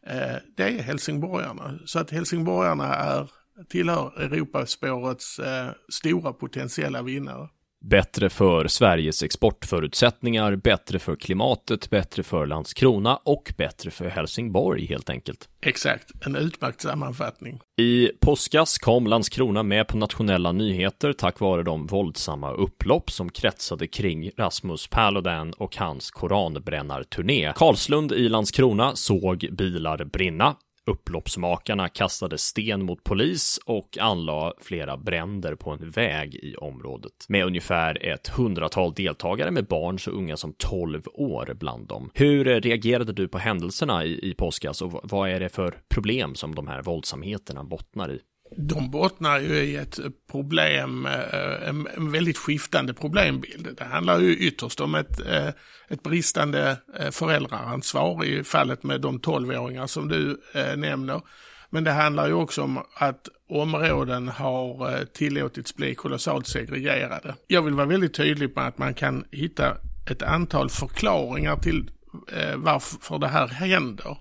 Eh, 0.07 0.36
det 0.57 0.63
är 0.63 0.84
helsingborgarna. 0.84 1.79
Så 1.86 2.00
att 2.00 2.12
helsingborgarna 2.12 2.95
är, 2.95 3.29
tillhör 3.69 4.22
Europaspårets 4.22 5.39
stora 5.89 6.34
potentiella 6.34 7.01
vinnare. 7.01 7.50
Bättre 7.89 8.29
för 8.29 8.67
Sveriges 8.67 9.23
exportförutsättningar, 9.23 10.55
bättre 10.55 10.99
för 10.99 11.15
klimatet, 11.15 11.89
bättre 11.89 12.23
för 12.23 12.45
Landskrona 12.45 13.19
och 13.23 13.53
bättre 13.57 13.91
för 13.91 14.09
Helsingborg 14.09 14.85
helt 14.85 15.09
enkelt. 15.09 15.49
Exakt, 15.61 16.25
en 16.25 16.35
utmärkt 16.35 16.81
sammanfattning. 16.81 17.59
I 17.77 18.07
påskas 18.07 18.77
kom 18.77 19.07
Landskrona 19.07 19.63
med 19.63 19.87
på 19.87 19.97
nationella 19.97 20.51
nyheter 20.51 21.13
tack 21.13 21.39
vare 21.39 21.63
de 21.63 21.87
våldsamma 21.87 22.51
upplopp 22.51 23.11
som 23.11 23.29
kretsade 23.29 23.87
kring 23.87 24.31
Rasmus 24.37 24.87
Paludan 24.87 25.53
och 25.53 25.77
hans 25.77 26.11
koranbrännarturné. 26.11 27.53
Karlslund 27.55 28.11
i 28.11 28.29
Landskrona 28.29 28.95
såg 28.95 29.47
bilar 29.51 30.05
brinna. 30.05 30.55
Upploppsmakarna 30.87 31.89
kastade 31.89 32.37
sten 32.37 32.85
mot 32.85 33.03
polis 33.03 33.59
och 33.65 33.97
anlade 34.01 34.53
flera 34.61 34.97
bränder 34.97 35.55
på 35.55 35.71
en 35.71 35.91
väg 35.91 36.35
i 36.35 36.55
området 36.55 37.25
med 37.27 37.45
ungefär 37.45 38.05
ett 38.05 38.27
hundratal 38.27 38.93
deltagare 38.93 39.51
med 39.51 39.65
barn 39.65 39.99
så 39.99 40.11
unga 40.11 40.37
som 40.37 40.53
12 40.57 41.01
år 41.13 41.53
bland 41.59 41.87
dem. 41.87 42.11
Hur 42.13 42.45
reagerade 42.45 43.13
du 43.13 43.27
på 43.27 43.37
händelserna 43.37 44.05
i, 44.05 44.29
i 44.29 44.33
påskas 44.33 44.81
och 44.81 44.99
vad 45.03 45.29
är 45.29 45.39
det 45.39 45.49
för 45.49 45.77
problem 45.89 46.35
som 46.35 46.55
de 46.55 46.67
här 46.67 46.81
våldsamheterna 46.81 47.63
bottnar 47.63 48.11
i? 48.11 48.19
De 48.51 48.91
bottnar 48.91 49.39
ju 49.39 49.55
i 49.55 49.75
ett 49.75 49.99
problem, 50.31 51.05
eh, 51.05 51.67
en 51.67 52.11
väldigt 52.11 52.37
skiftande 52.37 52.93
problembild. 52.93 53.69
Det 53.77 53.83
handlar 53.83 54.19
ju 54.19 54.37
ytterst 54.37 54.79
om 54.79 54.95
ett, 54.95 55.19
eh, 55.19 55.47
ett 55.87 56.03
bristande 56.03 56.77
eh, 56.99 57.11
föräldraansvar 57.11 58.25
i 58.25 58.43
fallet 58.43 58.83
med 58.83 59.01
de 59.01 59.19
tolvåringar 59.19 59.87
som 59.87 60.07
du 60.07 60.41
nämner. 60.75 61.21
Men 61.69 61.83
det 61.83 61.91
handlar 61.91 62.27
ju 62.27 62.33
också 62.33 62.61
om 62.61 62.79
att 62.93 63.27
områden 63.49 64.27
har 64.27 65.05
tillåtits 65.05 65.75
bli 65.75 65.95
kolossalt 65.95 66.47
segregerade. 66.47 67.35
Jag 67.47 67.61
vill 67.61 67.73
vara 67.73 67.87
väldigt 67.87 68.13
tydlig 68.13 68.51
med 68.55 68.67
att 68.67 68.77
man 68.77 68.93
kan 68.93 69.25
hitta 69.31 69.77
ett 70.09 70.21
antal 70.21 70.69
förklaringar 70.69 71.57
till 71.57 71.91
varför 72.55 73.19
det 73.19 73.27
här 73.27 73.47
händer. 73.47 74.17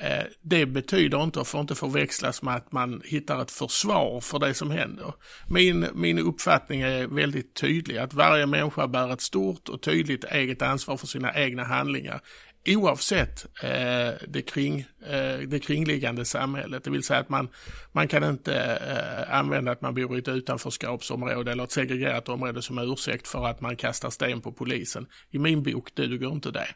Eh, 0.00 0.24
det 0.42 0.66
betyder 0.66 1.22
inte 1.22 1.40
och 1.40 1.46
får 1.46 1.60
inte 1.60 1.74
förväxlas 1.74 2.42
med 2.42 2.54
att 2.56 2.72
man 2.72 3.02
hittar 3.04 3.42
ett 3.42 3.50
försvar 3.50 4.20
för 4.20 4.38
det 4.38 4.54
som 4.54 4.70
händer. 4.70 5.14
Min, 5.48 5.86
min 5.94 6.18
uppfattning 6.18 6.80
är 6.80 7.06
väldigt 7.06 7.54
tydlig, 7.54 7.98
att 7.98 8.14
varje 8.14 8.46
människa 8.46 8.86
bär 8.86 9.12
ett 9.12 9.20
stort 9.20 9.68
och 9.68 9.82
tydligt 9.82 10.24
eget 10.24 10.62
ansvar 10.62 10.96
för 10.96 11.06
sina 11.06 11.34
egna 11.34 11.64
handlingar 11.64 12.20
oavsett 12.66 13.46
eh, 13.62 14.12
det, 14.28 14.42
kring, 14.42 14.80
eh, 15.06 15.38
det 15.48 15.58
kringliggande 15.62 16.24
samhället. 16.24 16.84
Det 16.84 16.90
vill 16.90 17.02
säga 17.02 17.20
att 17.20 17.28
man, 17.28 17.48
man 17.92 18.08
kan 18.08 18.24
inte 18.24 18.54
eh, 18.54 19.34
använda 19.34 19.72
att 19.72 19.80
man 19.80 19.94
bor 19.94 20.16
i 20.16 20.18
ett 20.18 20.28
utanförskapsområde 20.28 21.52
eller 21.52 21.64
ett 21.64 21.70
segregerat 21.70 22.28
område 22.28 22.62
som 22.62 22.78
ursäkt 22.78 23.28
för 23.28 23.46
att 23.46 23.60
man 23.60 23.76
kastar 23.76 24.10
sten 24.10 24.40
på 24.40 24.52
polisen. 24.52 25.06
I 25.30 25.38
min 25.38 25.62
bok 25.62 25.94
duger 25.94 26.32
inte 26.32 26.50
det. 26.50 26.68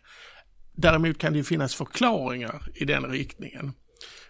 Däremot 0.76 1.18
kan 1.18 1.32
det 1.32 1.36
ju 1.36 1.44
finnas 1.44 1.74
förklaringar 1.74 2.62
i 2.74 2.84
den 2.84 3.06
riktningen. 3.06 3.72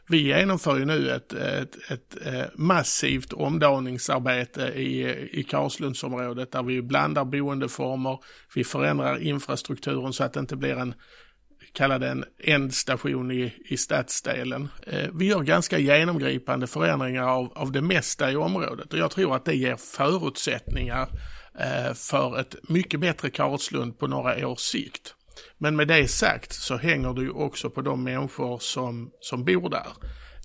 Vi 0.08 0.18
genomför 0.18 0.78
ju 0.78 0.84
nu 0.84 1.10
ett, 1.10 1.32
ett, 1.32 1.76
ett, 1.90 2.16
ett 2.16 2.50
massivt 2.54 3.32
omdaningsarbete 3.32 4.62
i, 4.62 5.02
i 5.40 5.42
Karlslundsområdet 5.42 6.52
där 6.52 6.62
vi 6.62 6.82
blandar 6.82 7.24
boendeformer, 7.24 8.18
vi 8.54 8.64
förändrar 8.64 9.18
infrastrukturen 9.18 10.12
så 10.12 10.24
att 10.24 10.32
det 10.32 10.40
inte 10.40 10.56
blir 10.56 10.76
en 10.76 10.94
kalla 11.72 11.98
det 11.98 12.08
en 12.08 12.24
ändstation 12.38 13.30
i, 13.30 13.52
i 13.64 13.76
stadsdelen. 13.76 14.68
Eh, 14.86 15.08
vi 15.12 15.26
gör 15.26 15.40
ganska 15.40 15.78
genomgripande 15.78 16.66
förändringar 16.66 17.28
av, 17.28 17.52
av 17.54 17.72
det 17.72 17.82
mesta 17.82 18.32
i 18.32 18.36
området 18.36 18.92
och 18.92 18.98
jag 18.98 19.10
tror 19.10 19.36
att 19.36 19.44
det 19.44 19.54
ger 19.54 19.76
förutsättningar 19.76 21.08
eh, 21.58 21.94
för 21.94 22.40
ett 22.40 22.56
mycket 22.68 23.00
bättre 23.00 23.30
Karlslund 23.30 23.98
på 23.98 24.06
några 24.06 24.48
års 24.48 24.60
sikt. 24.60 25.14
Men 25.58 25.76
med 25.76 25.88
det 25.88 26.08
sagt 26.08 26.52
så 26.52 26.76
hänger 26.76 27.12
det 27.14 27.22
ju 27.22 27.30
också 27.30 27.70
på 27.70 27.80
de 27.80 28.04
människor 28.04 28.58
som, 28.58 29.10
som 29.20 29.44
bor 29.44 29.70
där. 29.70 29.86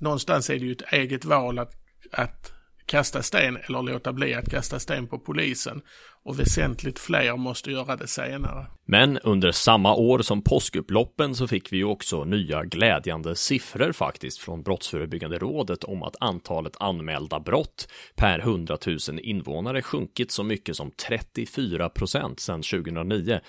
Någonstans 0.01 0.50
är 0.50 0.60
det 0.60 0.65
ju 0.65 0.72
ett 0.72 0.93
eget 0.93 1.25
val 1.25 1.60
att, 1.60 1.74
att 2.12 2.53
kasta 2.89 3.24
sten 3.24 3.58
eller 3.58 3.81
låta 3.81 4.13
bli 4.13 4.34
att 4.34 4.50
kasta 4.50 4.79
sten 4.79 5.08
på 5.08 5.19
polisen. 5.19 5.81
Och 6.24 6.39
väsentligt 6.39 7.00
fler 7.00 7.38
måste 7.38 7.72
göra 7.72 7.96
det 7.96 8.08
senare. 8.08 8.65
Men 8.86 9.17
under 9.17 9.51
samma 9.51 9.96
år 9.96 10.19
som 10.19 10.41
påskupploppen 10.41 11.36
så 11.36 11.48
fick 11.48 11.74
vi 11.74 11.77
ju 11.77 11.84
också 11.84 12.24
nya 12.24 12.63
glädjande 12.63 13.36
siffror 13.36 13.91
faktiskt 13.91 14.38
från 14.38 14.63
Brottsförebyggande 14.63 15.39
rådet 15.39 15.84
om 15.84 16.03
att 16.03 16.15
antalet 16.19 16.74
anmälda 16.79 17.39
brott 17.39 17.88
per 18.15 18.39
100 18.39 18.77
000 18.86 18.98
invånare 19.19 19.81
sjunkit 19.81 20.31
så 20.31 20.43
mycket 20.43 20.75
som 20.75 20.91
34 20.91 21.89
procent 21.89 22.39
sedan 22.39 22.62
2009. 22.62 23.39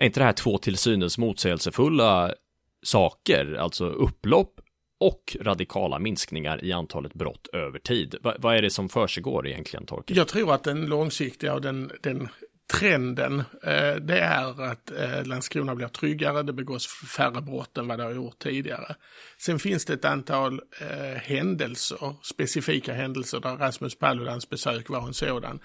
Är 0.00 0.06
inte 0.06 0.20
det 0.20 0.24
här 0.24 0.32
två 0.32 0.58
till 0.58 0.76
synes 0.76 1.18
motsägelsefulla 1.18 2.34
saker, 2.82 3.54
alltså 3.54 3.86
upplopp 3.86 4.60
och 5.00 5.36
radikala 5.40 5.98
minskningar 5.98 6.64
i 6.64 6.72
antalet 6.72 7.14
brott 7.14 7.46
över 7.52 7.78
tid. 7.78 8.14
Va 8.22 8.34
vad 8.38 8.56
är 8.56 8.62
det 8.62 8.70
som 8.70 8.88
försiggår 8.88 9.46
egentligen, 9.46 9.86
Torkel? 9.86 10.16
Jag 10.16 10.28
tror 10.28 10.54
att 10.54 10.64
den 10.64 10.86
långsiktiga 10.86 11.54
och 11.54 11.60
den, 11.60 11.92
den 12.02 12.28
trenden, 12.72 13.38
eh, 13.62 13.94
det 13.94 14.18
är 14.18 14.62
att 14.62 14.90
eh, 14.90 15.24
Landskrona 15.24 15.74
blir 15.74 15.88
tryggare, 15.88 16.42
det 16.42 16.52
begås 16.52 16.86
färre 16.86 17.42
brott 17.42 17.78
än 17.78 17.88
vad 17.88 17.98
det 17.98 18.04
har 18.04 18.12
gjort 18.12 18.38
tidigare. 18.38 18.94
Sen 19.38 19.58
finns 19.58 19.84
det 19.84 19.92
ett 19.92 20.04
antal 20.04 20.60
eh, 20.80 21.22
händelser, 21.22 22.14
specifika 22.22 22.92
händelser 22.92 23.40
där 23.40 23.56
Rasmus 23.56 23.98
Paludans 23.98 24.48
besök 24.48 24.88
var 24.88 25.06
en 25.06 25.14
sådan, 25.14 25.60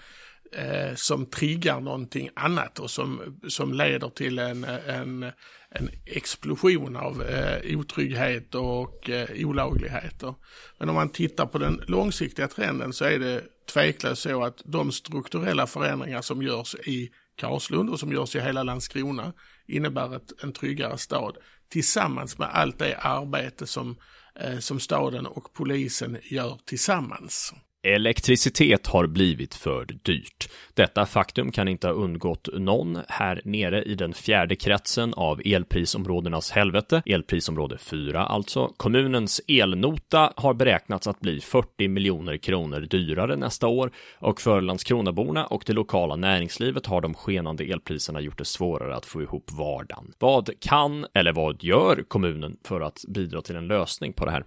eh, 0.52 0.94
som 0.94 1.26
triggar 1.26 1.80
någonting 1.80 2.28
annat 2.36 2.78
och 2.78 2.90
som, 2.90 3.38
som 3.48 3.74
leder 3.74 4.08
till 4.08 4.38
en, 4.38 4.64
en, 4.64 5.22
en 5.70 5.90
explosion 6.04 6.96
av 6.96 7.22
eh, 7.22 7.78
otrygghet 7.78 8.54
och 8.54 9.10
eh, 9.10 9.46
olagligheter. 9.46 10.34
Men 10.78 10.88
om 10.88 10.94
man 10.94 11.08
tittar 11.08 11.46
på 11.46 11.58
den 11.58 11.82
långsiktiga 11.86 12.48
trenden 12.48 12.92
så 12.92 13.04
är 13.04 13.18
det 13.18 13.42
tveklöst 13.72 14.22
så 14.22 14.44
att 14.44 14.62
de 14.64 14.92
strukturella 14.92 15.66
förändringar 15.66 16.22
som 16.22 16.42
görs 16.42 16.74
i 16.74 17.10
Karlslund 17.36 17.90
och 17.90 18.00
som 18.00 18.12
görs 18.12 18.36
i 18.36 18.40
hela 18.40 18.62
Landskrona 18.62 19.32
innebär 19.66 20.16
ett, 20.16 20.42
en 20.42 20.52
tryggare 20.52 20.98
stad 20.98 21.36
tillsammans 21.68 22.38
med 22.38 22.48
allt 22.52 22.78
det 22.78 22.96
arbete 22.96 23.66
som, 23.66 23.96
eh, 24.40 24.58
som 24.58 24.80
staden 24.80 25.26
och 25.26 25.52
polisen 25.52 26.18
gör 26.22 26.58
tillsammans. 26.64 27.54
Elektricitet 27.86 28.86
har 28.86 29.06
blivit 29.06 29.54
för 29.54 29.86
dyrt. 30.02 30.48
Detta 30.74 31.06
faktum 31.06 31.52
kan 31.52 31.68
inte 31.68 31.86
ha 31.86 31.94
undgått 31.94 32.48
någon 32.52 32.98
här 33.08 33.40
nere 33.44 33.82
i 33.82 33.94
den 33.94 34.12
fjärde 34.12 34.56
kretsen 34.56 35.14
av 35.14 35.40
elprisområdenas 35.44 36.50
helvete, 36.50 37.02
elprisområde 37.06 37.78
4 37.78 38.22
alltså. 38.22 38.72
Kommunens 38.76 39.40
elnota 39.48 40.32
har 40.36 40.54
beräknats 40.54 41.06
att 41.06 41.20
bli 41.20 41.40
40 41.40 41.88
miljoner 41.88 42.36
kronor 42.36 42.80
dyrare 42.80 43.36
nästa 43.36 43.66
år 43.66 43.90
och 44.18 44.40
för 44.40 44.60
Landskronaborna 44.60 45.46
och 45.46 45.62
det 45.66 45.72
lokala 45.72 46.16
näringslivet 46.16 46.86
har 46.86 47.00
de 47.00 47.14
skenande 47.14 47.64
elpriserna 47.64 48.20
gjort 48.20 48.38
det 48.38 48.44
svårare 48.44 48.96
att 48.96 49.06
få 49.06 49.22
ihop 49.22 49.52
vardagen. 49.52 50.12
Vad 50.18 50.50
kan 50.60 51.06
eller 51.14 51.32
vad 51.32 51.62
gör 51.62 52.04
kommunen 52.08 52.56
för 52.64 52.80
att 52.80 52.98
bidra 53.08 53.42
till 53.42 53.56
en 53.56 53.68
lösning 53.68 54.12
på 54.12 54.24
det 54.24 54.30
här? 54.30 54.44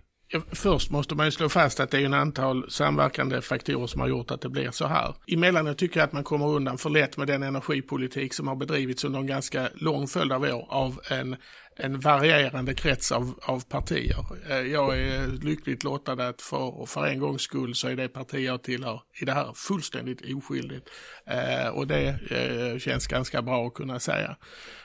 Först 0.51 0.91
måste 0.91 1.15
man 1.15 1.25
ju 1.25 1.31
slå 1.31 1.49
fast 1.49 1.79
att 1.79 1.91
det 1.91 1.97
är 1.97 2.05
en 2.05 2.13
antal 2.13 2.71
samverkande 2.71 3.41
faktorer 3.41 3.87
som 3.87 4.01
har 4.01 4.07
gjort 4.07 4.31
att 4.31 4.41
det 4.41 4.49
blir 4.49 4.71
så 4.71 4.87
här. 4.87 5.15
Emellanåt 5.27 5.77
tycker 5.77 5.99
jag 5.99 6.07
att 6.07 6.13
man 6.13 6.23
kommer 6.23 6.47
undan 6.47 6.77
för 6.77 6.89
lätt 6.89 7.17
med 7.17 7.27
den 7.27 7.43
energipolitik 7.43 8.33
som 8.33 8.47
har 8.47 8.55
bedrivits 8.55 9.03
under 9.03 9.19
en 9.19 9.27
ganska 9.27 9.69
lång 9.75 10.07
följd 10.07 10.31
av 10.31 10.43
år 10.43 10.65
av 10.69 10.99
en, 11.09 11.35
en 11.79 11.99
varierande 11.99 12.73
krets 12.73 13.11
av, 13.11 13.39
av 13.41 13.59
partier. 13.59 14.25
Eh, 14.49 14.57
jag 14.57 14.97
är 14.97 15.27
lyckligt 15.27 15.83
lottad 15.83 16.27
att 16.27 16.41
för, 16.41 16.85
för 16.85 17.05
en 17.05 17.19
gångs 17.19 17.41
skull 17.41 17.75
så 17.75 17.87
är 17.87 17.95
det 17.95 18.07
parti 18.07 18.45
jag 18.45 18.63
tillhör 18.63 19.01
i 19.21 19.25
det 19.25 19.33
här 19.33 19.53
fullständigt 19.55 20.21
oskyldigt. 20.35 20.89
Eh, 21.25 21.67
och 21.67 21.87
det 21.87 22.07
eh, 22.07 22.79
känns 22.79 23.07
ganska 23.07 23.41
bra 23.41 23.67
att 23.67 23.73
kunna 23.73 23.99
säga. 23.99 24.35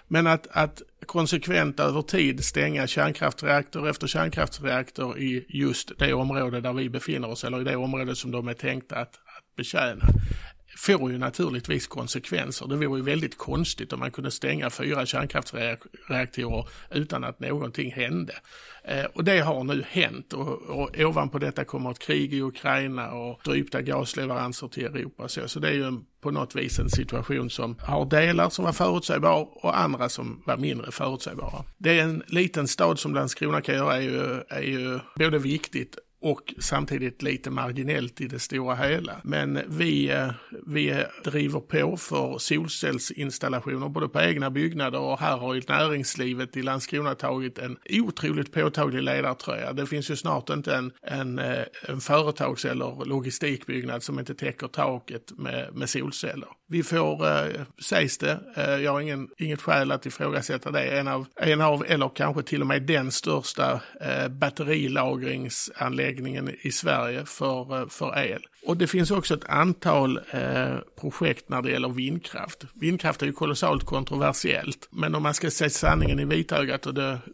Men 0.09 0.27
att, 0.27 0.47
att 0.51 0.83
konsekvent 1.07 1.81
över 1.81 2.03
tid 2.03 2.45
stänga 2.45 2.87
kärnkraftsreaktor 2.87 3.89
efter 3.89 4.07
kärnkraftsreaktor 4.07 5.19
i 5.19 5.47
just 5.49 5.99
det 5.99 6.15
område 6.15 6.61
där 6.61 6.73
vi 6.73 6.91
befinner 6.91 7.29
oss 7.29 7.45
eller 7.45 7.61
i 7.61 7.65
det 7.65 7.77
område 7.77 8.17
som 8.17 8.31
de 8.31 8.49
är 8.49 8.55
tänkta 8.55 8.97
att, 8.97 9.15
att 9.15 9.57
betjäna 9.57 10.05
får 10.77 11.13
ju 11.13 11.19
naturligtvis 11.19 11.87
konsekvenser. 11.87 12.67
Det 12.67 12.77
vore 12.77 12.99
ju 12.99 13.05
väldigt 13.05 13.39
konstigt 13.39 13.93
om 13.93 14.01
man 14.01 14.11
kunde 14.11 14.31
stänga 14.31 14.71
fyra 14.71 15.07
kärnkraftsreaktorer 15.07 16.69
utan 16.91 17.25
att 17.25 17.41
någonting 17.41 17.93
hände. 17.93 18.35
Eh, 18.85 19.05
och 19.05 19.25
det 19.25 19.41
har 19.41 19.65
nu 19.65 19.85
hänt 19.89 20.33
och, 20.33 20.63
och 20.63 20.91
ovanpå 20.99 21.39
detta 21.39 21.65
kommer 21.65 21.91
ett 21.91 21.99
krig 21.99 22.35
i 22.35 22.43
Ukraina 22.43 23.13
och 23.13 23.41
drypta 23.45 23.83
gasleveranser 23.83 24.69
till 24.69 24.85
Europa. 24.85 25.29
Så, 25.29 25.49
så 25.49 25.61
det 25.61 25.69
är 25.69 25.73
ju 25.73 25.85
en, 25.85 26.05
på 26.21 26.31
något 26.31 26.57
vis 26.57 26.79
en 26.79 26.91
situation 26.91 27.51
som 27.51 27.77
har 27.81 28.05
delar 28.07 28.51
som 28.51 28.65
var 28.65 28.73
förutsägbar 28.73 29.49
och 29.65 29.79
andra 29.79 30.09
som 30.09 30.43
var 30.47 30.57
mindre 30.57 30.93
förutsägbara. 30.93 31.65
Det 31.79 31.99
är 31.99 32.03
en 32.05 32.23
liten 32.27 32.69
stad 32.69 32.99
som 32.99 33.15
Landskrona 33.15 33.61
kan 33.61 33.75
göra 33.75 33.97
är 33.97 34.01
ju, 34.01 34.43
är 34.49 34.63
ju 34.63 34.99
både 35.17 35.39
viktigt 35.39 35.99
och 36.25 36.55
samtidigt 36.59 37.23
lite 37.23 37.51
marginellt 37.51 38.21
i 38.21 38.27
det 38.27 38.39
stora 38.39 38.75
hela. 38.75 39.21
Men 39.25 39.61
vi, 39.69 40.11
eh, 40.11 40.31
vi 40.67 41.05
driver 41.25 41.61
på 41.61 41.97
för 41.97 42.39
solcellsinstallationer 42.39 43.89
både 43.89 44.09
på 44.09 44.21
egna 44.21 44.51
byggnader 44.51 44.99
och 45.01 45.21
här 45.21 45.37
har 45.37 45.55
ju 45.55 45.63
näringslivet 45.69 46.57
i 46.57 46.63
Landskrona 46.63 47.15
tagit 47.15 47.59
en 47.59 47.77
otroligt 47.91 48.53
påtaglig 48.53 49.03
ledartröja. 49.03 49.73
Det 49.73 49.87
finns 49.87 50.11
ju 50.11 50.17
snart 50.17 50.51
inte 50.51 50.75
en, 50.75 50.93
en, 51.03 51.39
eh, 51.39 51.65
en 51.89 52.01
företags 52.01 52.65
eller 52.65 53.05
logistikbyggnad 53.05 54.03
som 54.03 54.19
inte 54.19 54.35
täcker 54.35 54.69
taket 54.69 55.33
med, 55.39 55.75
med 55.75 55.91
solceller. 55.91 56.49
Vi 56.75 56.83
får, 56.83 57.27
eh, 57.27 57.47
sägs 57.79 58.19
det, 58.19 58.39
eh, 58.57 58.71
jag 58.71 58.93
har 58.93 59.01
ingen, 59.01 59.29
inget 59.39 59.63
skäl 59.63 59.93
att 59.93 60.07
ifrågasätta 60.07 60.71
det, 60.71 60.99
en 60.99 61.09
av, 61.09 61.27
en 61.37 61.61
av 61.61 61.85
eller 61.89 62.11
kanske 62.15 62.43
till 62.43 62.61
och 62.61 62.67
med 62.67 62.83
den 62.83 63.13
största 63.13 63.81
eh, 64.01 64.29
batterilagringsanläggningen 64.29 66.51
i 66.61 66.73
Sverige 66.73 67.25
för, 67.25 67.81
eh, 67.81 67.89
för 67.89 68.19
el. 68.19 68.43
Och 68.67 68.77
det 68.77 68.87
finns 68.87 69.11
också 69.11 69.35
ett 69.35 69.45
antal 69.45 70.21
eh, 70.31 70.77
projekt 71.01 71.49
när 71.49 71.63
det 71.63 71.71
gäller 71.71 71.89
vindkraft. 71.89 72.65
Vindkraft 72.75 73.23
är 73.23 73.27
ju 73.27 73.33
kolossalt 73.33 73.85
kontroversiellt, 73.85 74.89
men 74.91 75.15
om 75.15 75.23
man 75.23 75.35
ska 75.35 75.51
se 75.51 75.71
sanningen 75.71 76.21
i 76.21 76.25
vitögat 76.25 76.87
och 76.87 76.95
det, 76.95 77.19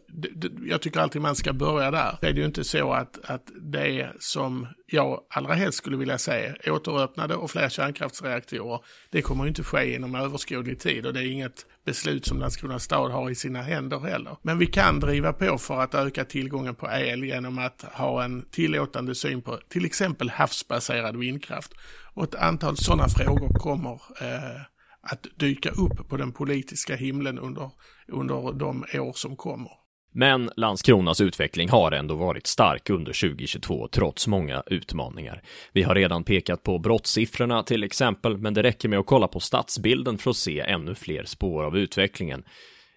jag 0.65 0.81
tycker 0.81 0.99
alltid 0.99 1.21
man 1.21 1.35
ska 1.35 1.53
börja 1.53 1.91
där, 1.91 2.17
Det 2.21 2.27
är 2.27 2.33
ju 2.33 2.45
inte 2.45 2.63
så 2.63 2.93
att, 2.93 3.19
att 3.25 3.51
det 3.61 4.11
som 4.19 4.67
jag 4.85 5.19
allra 5.29 5.53
helst 5.53 5.77
skulle 5.77 5.97
vilja 5.97 6.17
se, 6.17 6.53
återöppnade 6.67 7.35
och 7.35 7.51
fler 7.51 7.69
kärnkraftsreaktorer, 7.69 8.79
det 9.09 9.21
kommer 9.21 9.43
ju 9.43 9.47
inte 9.47 9.63
ske 9.63 9.95
inom 9.95 10.15
överskådlig 10.15 10.79
tid 10.79 11.05
och 11.05 11.13
det 11.13 11.19
är 11.19 11.31
inget 11.31 11.65
beslut 11.85 12.25
som 12.25 12.39
Landskrona 12.39 12.79
stad 12.79 13.11
har 13.11 13.29
i 13.29 13.35
sina 13.35 13.61
händer 13.61 13.99
heller. 13.99 14.37
Men 14.41 14.57
vi 14.57 14.65
kan 14.65 14.99
driva 14.99 15.33
på 15.33 15.57
för 15.57 15.81
att 15.81 15.95
öka 15.95 16.25
tillgången 16.25 16.75
på 16.75 16.89
el 16.91 17.23
genom 17.23 17.59
att 17.59 17.81
ha 17.81 18.23
en 18.23 18.45
tillåtande 18.51 19.15
syn 19.15 19.41
på 19.41 19.59
till 19.69 19.85
exempel 19.85 20.29
havsbaserad 20.29 21.17
vindkraft. 21.17 21.73
Och 22.13 22.23
ett 22.23 22.35
antal 22.35 22.77
sådana 22.77 23.09
frågor 23.09 23.59
kommer 23.59 24.01
eh, 24.21 24.61
att 25.01 25.27
dyka 25.35 25.69
upp 25.69 26.09
på 26.09 26.17
den 26.17 26.31
politiska 26.31 26.95
himlen 26.95 27.39
under, 27.39 27.71
under 28.07 28.53
de 28.53 28.85
år 28.93 29.13
som 29.13 29.35
kommer. 29.35 29.80
Men 30.13 30.49
Landskronas 30.55 31.21
utveckling 31.21 31.69
har 31.69 31.91
ändå 31.91 32.15
varit 32.15 32.47
stark 32.47 32.89
under 32.89 33.29
2022 33.29 33.87
trots 33.87 34.27
många 34.27 34.63
utmaningar. 34.65 35.41
Vi 35.73 35.83
har 35.83 35.95
redan 35.95 36.23
pekat 36.23 36.63
på 36.63 36.79
brottssiffrorna 36.79 37.63
till 37.63 37.83
exempel, 37.83 38.37
men 38.37 38.53
det 38.53 38.63
räcker 38.63 38.89
med 38.89 38.99
att 38.99 39.05
kolla 39.05 39.27
på 39.27 39.39
stadsbilden 39.39 40.17
för 40.17 40.29
att 40.29 40.37
se 40.37 40.59
ännu 40.59 40.95
fler 40.95 41.23
spår 41.23 41.63
av 41.63 41.77
utvecklingen. 41.77 42.43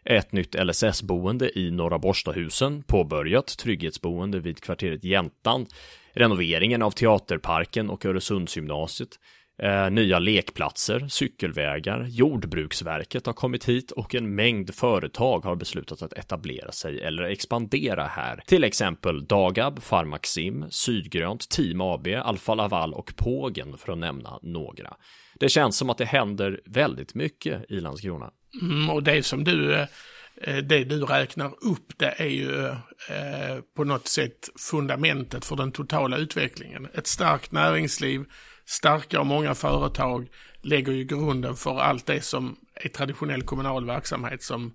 Ett 0.04 0.32
nytt 0.32 0.54
LSS-boende 0.54 1.58
i 1.58 1.70
Norra 1.70 1.98
Borstahusen, 1.98 2.82
påbörjat 2.82 3.58
trygghetsboende 3.58 4.40
vid 4.40 4.60
kvarteret 4.60 5.04
Jäntan, 5.04 5.66
renoveringen 6.12 6.82
av 6.82 6.90
Teaterparken 6.90 7.90
och 7.90 8.04
Öresundsgymnasiet, 8.06 9.18
Eh, 9.62 9.90
nya 9.90 10.18
lekplatser, 10.18 11.08
cykelvägar, 11.08 12.06
Jordbruksverket 12.08 13.26
har 13.26 13.32
kommit 13.32 13.64
hit 13.64 13.90
och 13.90 14.14
en 14.14 14.34
mängd 14.34 14.74
företag 14.74 15.44
har 15.44 15.56
beslutat 15.56 16.02
att 16.02 16.12
etablera 16.12 16.72
sig 16.72 17.00
eller 17.00 17.22
expandera 17.22 18.06
här. 18.06 18.42
Till 18.46 18.64
exempel 18.64 19.26
Dagab, 19.26 19.84
Pharmaxim, 19.84 20.64
Sydgrönt, 20.70 21.48
Team 21.48 21.80
AB, 21.80 22.08
Alfa 22.08 22.54
Laval 22.54 22.94
och 22.94 23.16
Pågen 23.16 23.78
för 23.78 23.92
att 23.92 23.98
nämna 23.98 24.38
några. 24.42 24.96
Det 25.34 25.48
känns 25.48 25.76
som 25.76 25.90
att 25.90 25.98
det 25.98 26.04
händer 26.04 26.60
väldigt 26.64 27.14
mycket 27.14 27.70
i 27.70 27.80
Landskrona. 27.80 28.30
Mm, 28.62 28.90
och 28.90 29.02
det 29.02 29.22
som 29.22 29.44
du 29.44 29.74
eh, 29.74 30.56
det 30.62 30.84
du 30.84 31.04
räknar 31.04 31.46
upp 31.46 31.92
det 31.96 32.14
är 32.16 32.28
ju 32.28 32.66
eh, 32.66 33.60
på 33.76 33.84
något 33.84 34.06
sätt 34.06 34.48
fundamentet 34.70 35.44
för 35.44 35.56
den 35.56 35.72
totala 35.72 36.16
utvecklingen. 36.16 36.88
Ett 36.94 37.06
starkt 37.06 37.52
näringsliv 37.52 38.24
starka 38.66 39.20
och 39.20 39.26
många 39.26 39.54
företag 39.54 40.28
lägger 40.62 40.92
ju 40.92 41.04
grunden 41.04 41.56
för 41.56 41.80
allt 41.80 42.06
det 42.06 42.20
som 42.20 42.56
är 42.74 42.88
traditionell 42.88 43.42
kommunal 43.42 43.86
verksamhet 43.86 44.42
som 44.42 44.74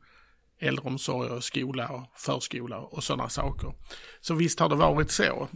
äldreomsorg 0.60 1.30
och 1.30 1.44
skola 1.44 1.88
och 1.88 2.04
förskola 2.16 2.78
och 2.78 3.04
sådana 3.04 3.30
saker. 3.30 3.74
Så 4.22 4.34
visst 4.34 4.60
har 4.60 4.70
det 4.70 4.76
varit 4.76 5.12
så. 5.12 5.48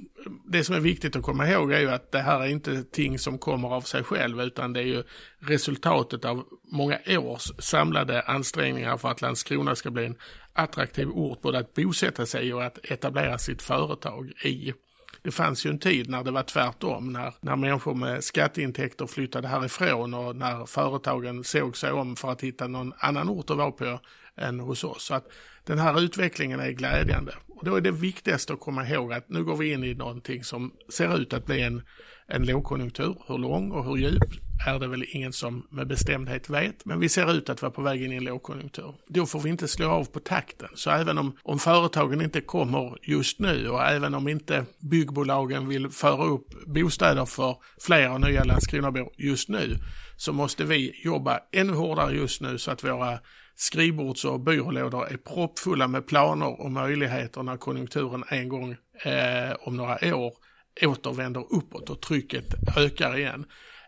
Det 0.46 0.64
som 0.64 0.76
är 0.76 0.80
viktigt 0.80 1.16
att 1.16 1.24
komma 1.24 1.50
ihåg 1.50 1.72
är 1.72 1.80
ju 1.80 1.90
att 1.90 2.12
det 2.12 2.20
här 2.20 2.40
är 2.40 2.48
inte 2.48 2.84
ting 2.84 3.20
som 3.20 3.38
kommer 3.38 3.70
av 3.70 3.82
sig 3.82 4.04
själv 4.04 4.42
utan 4.42 4.74
det 4.74 4.80
är 4.80 4.86
ju 4.86 5.04
resultatet 5.40 6.26
av 6.26 6.44
många 6.72 7.00
års 7.08 7.52
samlade 7.60 8.22
ansträngningar 8.22 8.98
för 8.98 9.10
att 9.10 9.22
Landskrona 9.22 9.76
ska 9.76 9.92
bli 9.92 10.06
en 10.06 10.18
attraktiv 10.54 11.10
ort 11.10 11.42
både 11.42 11.60
att 11.60 11.74
bosätta 11.74 12.26
sig 12.26 12.54
och 12.54 12.64
att 12.64 12.80
etablera 12.84 13.38
sitt 13.38 13.62
företag 13.62 14.32
i. 14.44 14.74
Det 15.24 15.32
fanns 15.32 15.66
ju 15.66 15.70
en 15.70 15.80
tid 15.80 16.10
när 16.10 16.24
det 16.24 16.32
var 16.32 16.44
tvärtom, 16.44 17.14
när, 17.14 17.34
när 17.42 17.56
människor 17.56 17.94
med 17.94 18.24
skatteintäkter 18.24 19.08
flyttade 19.08 19.48
härifrån 19.48 20.14
och 20.14 20.36
när 20.36 20.66
företagen 20.66 21.44
såg 21.44 21.78
sig 21.78 21.92
om 21.92 22.16
för 22.16 22.32
att 22.32 22.42
hitta 22.42 22.68
någon 22.68 22.94
annan 22.98 23.30
ort 23.30 23.50
att 23.50 23.58
vara 23.58 23.72
på 23.72 24.00
än 24.38 24.60
hos 24.60 24.84
oss. 24.84 25.04
Så 25.04 25.14
att 25.14 25.28
den 25.66 25.80
här 25.80 26.02
utvecklingen 26.02 26.60
är 26.60 26.72
glädjande. 26.72 27.34
Och 27.48 27.66
då 27.66 27.76
är 27.76 27.82
det 27.82 27.92
viktigaste 27.92 28.54
att 28.54 28.60
komma 28.60 28.88
ihåg 28.88 29.14
att 29.14 29.30
nu 29.30 29.44
går 29.44 29.56
vi 29.56 29.72
in 29.72 29.84
i 29.84 29.94
någonting 29.94 30.44
som 30.44 30.74
ser 30.90 31.18
ut 31.18 31.34
att 31.34 31.46
bli 31.46 31.62
en, 31.62 31.82
en 32.28 32.46
lågkonjunktur. 32.46 33.16
Hur 33.28 33.38
lång 33.38 33.72
och 33.72 33.86
hur 33.86 33.98
djup 33.98 34.24
är 34.68 34.80
det 34.80 34.88
väl 34.88 35.06
ingen 35.08 35.34
som 35.34 35.68
med 35.72 35.88
bestämdhet 35.88 36.50
vet. 36.50 36.86
Men 36.86 37.00
vi 37.00 37.10
ser 37.10 37.34
ut 37.34 37.50
att 37.50 37.62
vara 37.62 37.72
på 37.72 37.82
väg 37.82 38.04
in 38.04 38.12
i 38.12 38.16
en 38.16 38.24
lågkonjunktur. 38.24 38.96
Då 39.08 39.26
får 39.26 39.40
vi 39.40 39.50
inte 39.50 39.68
slå 39.68 39.90
av 39.90 40.06
på 40.06 40.20
takten. 40.20 40.70
Så 40.76 40.90
även 40.90 41.18
om, 41.18 41.38
om 41.44 41.60
företagen 41.60 42.22
inte 42.22 42.42
kommer 42.42 42.98
just 43.02 43.40
nu 43.40 43.70
och 43.70 43.84
även 43.84 44.14
om 44.14 44.28
inte 44.28 44.66
byggbolagen 44.80 45.68
vill 45.68 45.90
föra 45.90 46.26
upp 46.26 46.66
bostäder 46.66 47.26
för 47.26 47.56
fler 47.82 48.12
och 48.12 48.22
nya 48.22 48.44
Landskronabor 48.44 49.10
just 49.18 49.50
nu 49.50 49.76
så 50.18 50.34
måste 50.34 50.64
vi 50.64 51.02
jobba 51.04 51.40
ännu 51.52 51.74
hårdare 51.74 52.16
just 52.16 52.42
nu 52.42 52.58
så 52.58 52.72
att 52.72 52.84
våra 52.84 53.20
skrivbords 53.56 54.26
och 54.26 54.40
byrålådor 54.40 55.08
är 55.08 55.18
proppfulla 55.18 55.88
med 55.88 56.08
planer 56.08 56.62
och 56.62 56.72
möjligheter 56.72 57.44
när 57.44 57.58
konjunkturen 57.58 58.24
en 58.28 58.50
gång 58.50 58.72
eh, 59.06 59.56
om 59.60 59.78
några 59.78 60.16
år 60.16 60.34
återvänder 60.82 61.46
uppåt 61.54 61.90
och 61.90 62.02
trycket 62.02 62.46
ökar 62.78 63.18
igen. 63.18 63.46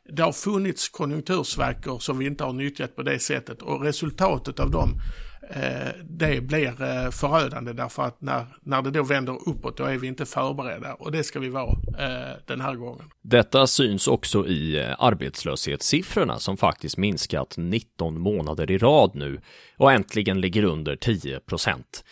Det 0.10 0.24
har 0.24 0.32
funnits 0.32 0.90
konjunktursvackor 0.90 2.00
som 2.00 2.18
vi 2.18 2.26
inte 2.26 2.44
har 2.44 2.54
nyttjat 2.54 2.96
på 2.96 3.04
det 3.04 3.20
sättet 3.20 3.62
och 3.62 3.82
resultatet 3.82 4.60
av 4.60 4.72
dem 4.72 4.90
Eh, 5.50 5.92
det 6.04 6.42
blir 6.42 6.82
eh, 6.82 7.10
förödande 7.12 7.74
därför 7.74 8.04
att 8.04 8.22
när, 8.22 8.46
när 8.62 8.82
det 8.82 8.92
då 8.92 9.04
vänder 9.04 9.50
uppåt 9.50 9.78
då 9.78 9.84
är 9.84 9.98
vi 9.98 10.08
inte 10.08 10.26
förberedda 10.26 10.94
och 10.94 11.12
det 11.12 11.24
ska 11.24 11.40
vi 11.40 11.50
vara 11.50 11.72
eh, 12.00 12.38
den 12.46 12.62
här 12.62 12.76
gången. 12.76 13.10
Detta 13.22 13.68
syns 13.68 14.08
också 14.08 14.48
i 14.48 14.94
arbetslöshetssiffrorna 15.00 16.40
som 16.40 16.58
faktiskt 16.58 16.98
minskat 16.98 17.54
19 17.58 18.20
månader 18.20 18.72
i 18.72 18.78
rad 18.78 19.12
nu 19.14 19.42
och 19.78 19.92
äntligen 19.92 20.42
ligger 20.42 20.64
under 20.64 20.96
10 20.96 21.40
procent. 21.40 22.04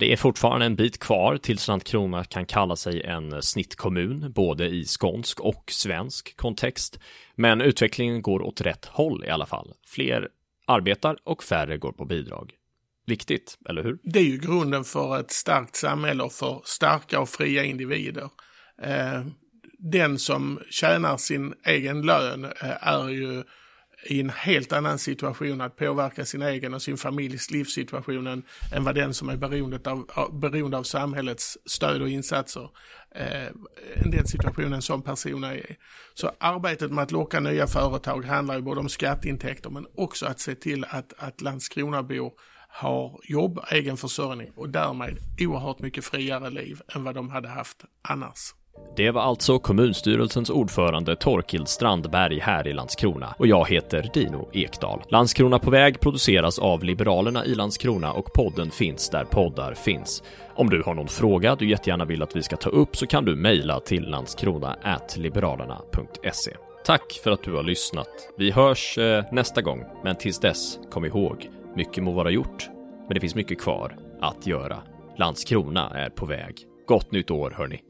Det 0.00 0.12
är 0.12 0.16
fortfarande 0.16 0.66
en 0.66 0.76
bit 0.76 0.98
kvar 0.98 1.36
tills 1.36 1.68
Landskrona 1.68 2.24
kan 2.24 2.46
kalla 2.46 2.76
sig 2.76 3.02
en 3.02 3.42
snittkommun, 3.42 4.32
både 4.32 4.66
i 4.66 4.84
skånsk 4.84 5.40
och 5.40 5.64
svensk 5.70 6.36
kontext. 6.36 6.98
Men 7.34 7.60
utvecklingen 7.60 8.22
går 8.22 8.42
åt 8.42 8.60
rätt 8.60 8.84
håll 8.84 9.24
i 9.24 9.30
alla 9.30 9.46
fall. 9.46 9.70
Fler 9.86 10.28
arbetar 10.66 11.16
och 11.24 11.42
färre 11.42 11.78
går 11.78 11.92
på 11.92 12.04
bidrag. 12.04 12.52
Viktigt, 13.06 13.58
eller 13.68 13.82
hur? 13.82 13.98
Det 14.02 14.18
är 14.18 14.24
ju 14.24 14.38
grunden 14.38 14.84
för 14.84 15.20
ett 15.20 15.30
starkt 15.30 15.76
samhälle 15.76 16.22
och 16.22 16.32
för 16.32 16.60
starka 16.64 17.20
och 17.20 17.28
fria 17.28 17.64
individer. 17.64 18.28
Eh, 18.82 19.26
den 19.78 20.18
som 20.18 20.60
tjänar 20.70 21.16
sin 21.16 21.54
egen 21.64 22.02
lön 22.02 22.44
eh, 22.44 22.88
är 22.88 23.08
ju 23.08 23.42
i 24.06 24.20
en 24.20 24.30
helt 24.30 24.72
annan 24.72 24.98
situation 24.98 25.60
att 25.60 25.76
påverka 25.76 26.24
sin 26.24 26.42
egen 26.42 26.74
och 26.74 26.82
sin 26.82 26.96
familjs 26.96 27.50
livssituation 27.50 28.26
än, 28.26 28.42
än 28.72 28.84
vad 28.84 28.94
den 28.94 29.14
som 29.14 29.28
är 29.28 29.36
beroende 29.36 29.90
av, 29.90 30.40
beroende 30.40 30.78
av 30.78 30.82
samhällets 30.82 31.58
stöd 31.66 32.02
och 32.02 32.08
insatser 32.08 32.70
eh, 33.14 33.46
än 33.94 34.10
den 34.10 34.26
situationen 34.26 34.82
som 34.82 35.02
personer 35.02 35.52
är 35.52 35.70
i. 35.70 35.76
Så 36.14 36.30
arbetet 36.38 36.90
med 36.90 37.02
att 37.02 37.12
locka 37.12 37.40
nya 37.40 37.66
företag 37.66 38.24
handlar 38.24 38.56
ju 38.56 38.62
både 38.62 38.80
om 38.80 38.88
skatteintäkter 38.88 39.70
men 39.70 39.86
också 39.94 40.26
att 40.26 40.40
se 40.40 40.54
till 40.54 40.84
att, 40.88 41.12
att 41.16 41.40
Landskronabor 41.40 42.32
har 42.68 43.20
jobb, 43.22 43.60
egen 43.70 43.96
försörjning 43.96 44.52
och 44.56 44.68
därmed 44.68 45.18
oerhört 45.40 45.78
mycket 45.78 46.04
friare 46.04 46.50
liv 46.50 46.80
än 46.94 47.04
vad 47.04 47.14
de 47.14 47.30
hade 47.30 47.48
haft 47.48 47.84
annars. 48.02 48.54
Det 48.96 49.10
var 49.10 49.22
alltså 49.22 49.58
kommunstyrelsens 49.58 50.50
ordförande 50.50 51.16
Torkild 51.16 51.68
Strandberg 51.68 52.38
här 52.38 52.68
i 52.68 52.72
Landskrona 52.72 53.34
och 53.38 53.46
jag 53.46 53.68
heter 53.68 54.10
Dino 54.14 54.48
Ekdal. 54.52 55.02
Landskrona 55.08 55.58
på 55.58 55.70
väg 55.70 56.00
produceras 56.00 56.58
av 56.58 56.84
Liberalerna 56.84 57.44
i 57.44 57.54
Landskrona 57.54 58.12
och 58.12 58.32
podden 58.32 58.70
finns 58.70 59.10
där 59.10 59.24
poddar 59.24 59.74
finns. 59.74 60.22
Om 60.54 60.70
du 60.70 60.82
har 60.82 60.94
någon 60.94 61.08
fråga 61.08 61.56
du 61.56 61.68
jättegärna 61.68 62.04
vill 62.04 62.22
att 62.22 62.36
vi 62.36 62.42
ska 62.42 62.56
ta 62.56 62.70
upp 62.70 62.96
så 62.96 63.06
kan 63.06 63.24
du 63.24 63.36
mejla 63.36 63.80
till 63.80 64.10
landskrona.liberalerna.se. 64.10 66.52
Tack 66.84 67.20
för 67.24 67.30
att 67.30 67.42
du 67.42 67.52
har 67.52 67.62
lyssnat. 67.62 68.08
Vi 68.38 68.50
hörs 68.50 68.98
eh, 68.98 69.24
nästa 69.32 69.62
gång, 69.62 69.84
men 70.04 70.16
tills 70.16 70.38
dess, 70.38 70.78
kom 70.90 71.04
ihåg, 71.04 71.50
mycket 71.76 72.04
må 72.04 72.12
vara 72.12 72.30
gjort, 72.30 72.68
men 73.06 73.14
det 73.14 73.20
finns 73.20 73.34
mycket 73.34 73.60
kvar 73.60 73.96
att 74.20 74.46
göra. 74.46 74.78
Landskrona 75.18 75.90
är 75.90 76.10
på 76.10 76.26
väg. 76.26 76.54
Gott 76.86 77.12
nytt 77.12 77.30
år 77.30 77.54
hörni! 77.56 77.80